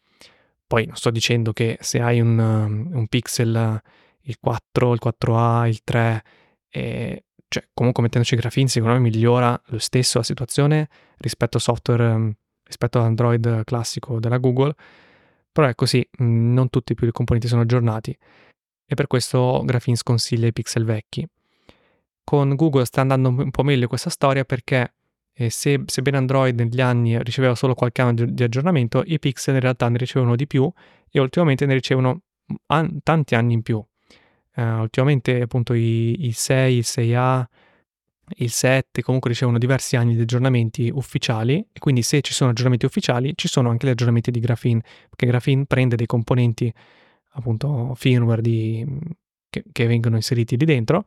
[0.67, 3.81] Poi non sto dicendo che se hai un, un Pixel,
[4.23, 6.25] il 4, il 4A, il 3,
[6.71, 12.05] eh, cioè comunque mettendoci Graphene secondo me migliora lo stesso la situazione rispetto al software,
[12.05, 12.33] ehm,
[12.65, 14.75] rispetto all'Android classico della Google,
[15.53, 18.17] però è così, mm, non tutti più i componenti sono aggiornati
[18.87, 21.29] e per questo Graphene sconsiglia i pixel vecchi.
[22.25, 24.95] Con Google sta andando un po' meglio questa storia perché
[25.35, 29.61] eh, se, sebbene Android negli anni riceveva solo qualche anno di aggiornamento, i pixel in
[29.61, 30.71] realtà ne ricevono di più
[31.11, 32.21] e ultimamente ne ricevono
[32.67, 33.85] an- tanti anni in più.
[34.55, 37.45] Uh, ultimamente appunto i, i 6, il 6A,
[38.37, 42.87] il 7 comunque ricevono diversi anni di aggiornamenti ufficiali e quindi se ci sono aggiornamenti
[42.87, 46.73] ufficiali ci sono anche gli aggiornamenti di Graphene perché Graphene prende dei componenti
[47.33, 48.87] appunto firmware di,
[49.51, 51.05] che, che, vengono inseriti lì dentro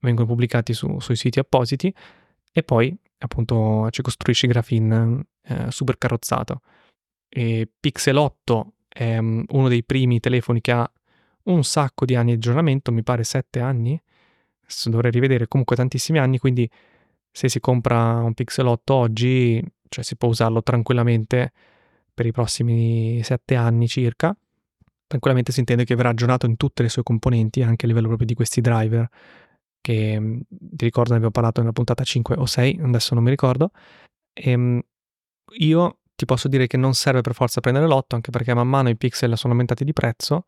[0.00, 1.92] vengono pubblicati su, sui siti appositi
[2.52, 6.60] e poi appunto ci costruisce Graphene eh, super carrozzato
[7.36, 10.88] e Pixel 8 è um, uno dei primi telefoni che ha
[11.44, 14.00] un sacco di anni di aggiornamento, mi pare 7 anni.
[14.60, 16.70] Adesso dovrei rivedere comunque tantissimi anni, quindi
[17.32, 21.52] se si compra un Pixel 8 oggi, cioè si può usarlo tranquillamente
[22.14, 24.32] per i prossimi 7 anni circa.
[25.08, 28.28] Tranquillamente si intende che verrà aggiornato in tutte le sue componenti, anche a livello proprio
[28.28, 29.08] di questi driver,
[29.84, 33.30] che mm, ti ricordo ne abbiamo parlato nella puntata 5 o 6, adesso non mi
[33.30, 33.70] ricordo.
[34.32, 34.80] E, ehm,
[35.58, 38.88] io ti posso dire che non serve per forza prendere l'8, anche perché man mano
[38.88, 40.44] i pixel sono aumentati di prezzo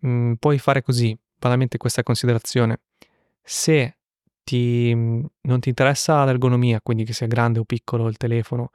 [0.00, 2.80] mhmm, puoi fare così, banalmente questa considerazione.
[3.42, 3.98] Se
[4.44, 8.70] ti, mhmm, non ti interessa l'ergonomia, quindi che sia grande o piccolo il telefono,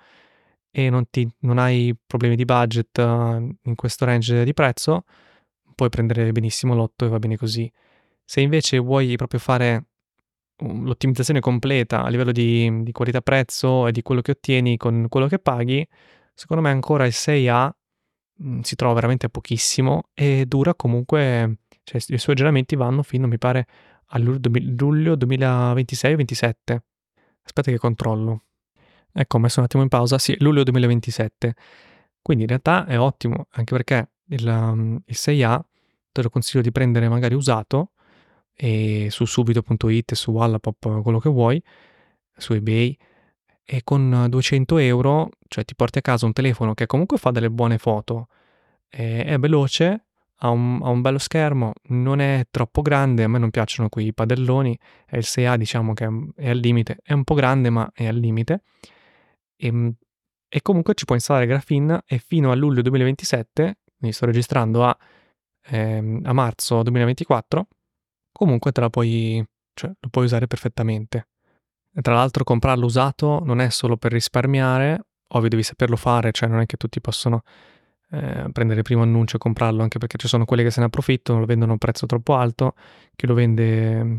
[0.71, 5.05] e non, ti, non hai problemi di budget uh, in questo range di prezzo,
[5.75, 7.71] puoi prendere benissimo l'8 e va bene così.
[8.25, 9.85] Se invece vuoi proprio fare
[10.57, 15.39] l'ottimizzazione completa a livello di, di qualità-prezzo e di quello che ottieni con quello che
[15.39, 15.87] paghi,
[16.33, 17.71] secondo me ancora il 6A
[18.37, 23.37] Mhmm, si trova veramente pochissimo e dura comunque, cioè i suoi aggiornamenti vanno fino, mi
[23.37, 23.65] pare,
[24.07, 26.77] a luglio 2026-27.
[27.43, 28.43] Aspetta che controllo.
[29.13, 31.55] Ecco, ho messo un attimo in pausa, sì, luglio 2027.
[32.21, 35.61] Quindi in realtà è ottimo, anche perché il, um, il 6A
[36.11, 37.91] te lo consiglio di prendere magari usato
[38.55, 41.61] e su subito.it, su Wallapop, quello che vuoi,
[42.35, 42.97] su eBay,
[43.63, 47.49] e con 200 euro, cioè ti porti a casa un telefono che comunque fa delle
[47.49, 48.27] buone foto,
[48.87, 50.05] è, veloce,
[50.37, 54.13] ha un, ha un, bello schermo, non è troppo grande, a me non piacciono quei
[54.13, 58.05] padelloni, è il 6A diciamo che è al limite, è un po' grande ma è
[58.05, 58.61] al limite,
[59.57, 59.93] e, ehm,
[60.47, 64.97] e comunque ci puoi installare Graphene e fino a luglio 2027, quindi sto registrando a,
[65.65, 67.67] ehm, a marzo 2024,
[68.35, 71.27] comunque te la puoi, cioè, lo puoi usare perfettamente.
[71.93, 76.49] E tra l'altro comprarlo usato non è solo per risparmiare, ovvio devi saperlo fare, cioè
[76.49, 77.43] non è che tutti possono
[78.11, 80.87] eh, prendere il primo annuncio e comprarlo, anche perché ci sono quelli che se ne
[80.87, 82.75] approfittano, lo vendono a un prezzo troppo alto,
[83.15, 84.17] chi lo vende mm,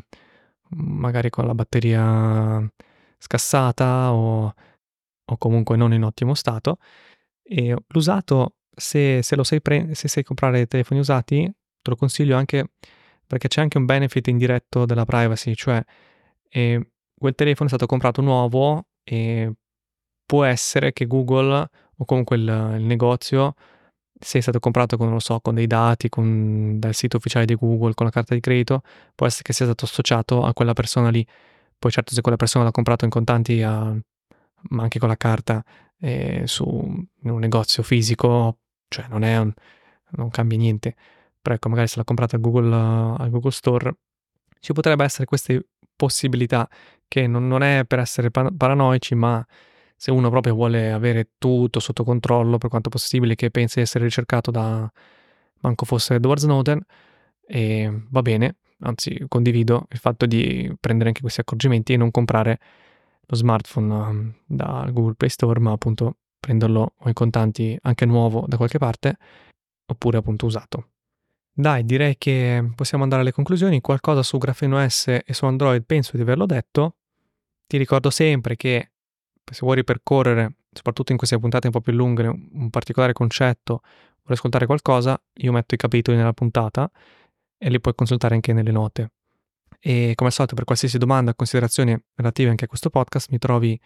[0.77, 2.67] magari con la batteria
[3.19, 4.55] scassata o,
[5.25, 6.79] o comunque non in ottimo stato.
[7.43, 11.45] E l'usato, se, se lo sai, pre- se sai comprare telefoni usati,
[11.83, 12.71] te lo consiglio anche
[13.27, 15.83] perché c'è anche un benefit indiretto della privacy, cioè
[16.49, 19.53] eh, quel telefono è stato comprato nuovo e
[20.25, 23.55] può essere che Google o comunque il, il negozio
[24.19, 27.95] se è stato comprato con, so, con dei dati, con, dal sito ufficiale di Google,
[27.95, 28.83] con la carta di credito,
[29.15, 31.27] può essere che sia stato associato a quella persona lì.
[31.79, 33.95] Poi certo se quella persona l'ha comprato in contanti, a,
[34.71, 35.63] ma anche con la carta
[36.01, 38.59] eh, su un negozio fisico,
[38.89, 39.53] cioè non, un,
[40.13, 40.95] non cambia niente.
[41.47, 43.97] Però ecco, magari se l'ha comprata al Google, al Google Store,
[44.59, 46.69] ci potrebbe essere queste possibilità
[47.07, 49.47] che non, non è per essere paranoici, ma
[49.95, 54.03] se uno proprio vuole avere tutto sotto controllo per quanto possibile, che pensa di essere
[54.03, 54.91] ricercato da
[55.61, 56.85] manco fosse Edward Snowden,
[57.47, 62.59] e va bene, anzi condivido il fatto di prendere anche questi accorgimenti e non comprare
[63.25, 68.47] lo smartphone um, da Google Play Store, ma appunto prenderlo o in contanti anche nuovo
[68.49, 69.17] da qualche parte,
[69.87, 70.89] oppure appunto usato.
[71.59, 73.81] Dai, direi che possiamo andare alle conclusioni.
[73.81, 76.97] Qualcosa su Grafeno S e su Android penso di averlo detto.
[77.67, 78.91] Ti ricordo sempre che
[79.43, 83.81] se vuoi ripercorrere, soprattutto in queste puntate un po' più lunghe, un particolare concetto,
[84.25, 86.91] vuoi ascoltare qualcosa, io metto i capitoli nella puntata
[87.57, 89.13] e li puoi consultare anche nelle note.
[89.81, 93.39] E come al solito, per qualsiasi domanda o considerazioni relative anche a questo podcast, mi
[93.39, 93.81] trovi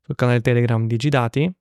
[0.00, 1.52] sul canale Telegram Digidati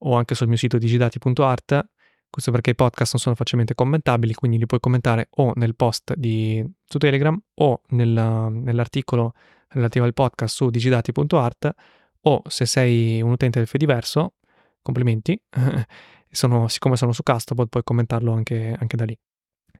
[0.00, 1.88] o anche sul mio sito digidati.art.
[2.30, 6.14] Questo perché i podcast non sono facilmente commentabili, quindi li puoi commentare o nel post
[6.14, 9.32] di, su Telegram o nel, nell'articolo
[9.68, 11.74] relativo al podcast su digidati.art
[12.22, 14.34] o se sei un utente del Fediverso,
[14.82, 15.40] complimenti,
[16.30, 19.16] sono, siccome sono su Castopod puoi commentarlo anche, anche da lì.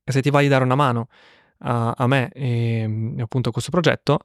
[0.05, 1.09] E se ti va di dare una mano
[1.59, 4.21] a, a me e, e, appunto a questo progetto,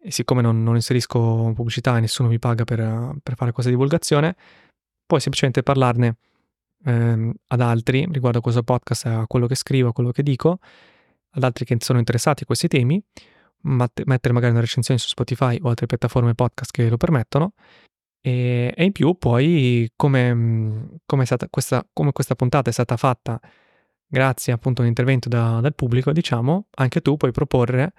[0.00, 4.34] e siccome non, non, inserisco pubblicità e nessuno mi paga per, per fare questa divulgazione,
[5.06, 6.16] puoi semplicemente parlarne
[6.84, 10.58] ehm, ad altri riguardo a questo podcast, a quello che scrivo, a quello che dico,
[11.30, 13.02] ad altri che sono interessati a questi temi,
[13.62, 17.54] mettere magari una recensione su Spotify o altre piattaforme podcast che lo permettono.
[18.20, 23.40] E, e in più poi come, come, questa, come questa puntata è stata fatta
[24.06, 27.94] grazie appunto a un intervento da, dal pubblico, diciamo, anche tu puoi proporre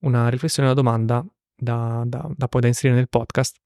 [0.00, 1.24] una riflessione, una domanda
[1.56, 3.56] da, da, da poi da inserire nel podcast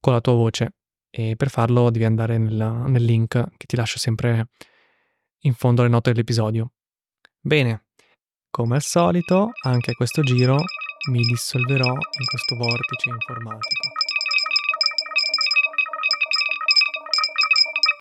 [0.00, 0.72] con la tua voce.
[1.18, 4.48] E per farlo devi andare nel, nel link che ti lascio sempre
[5.44, 6.72] in fondo alle note dell'episodio.
[7.40, 7.86] Bene,
[8.50, 10.56] come al solito, anche questo giro
[11.10, 14.05] mi dissolverò in questo vortice informatico.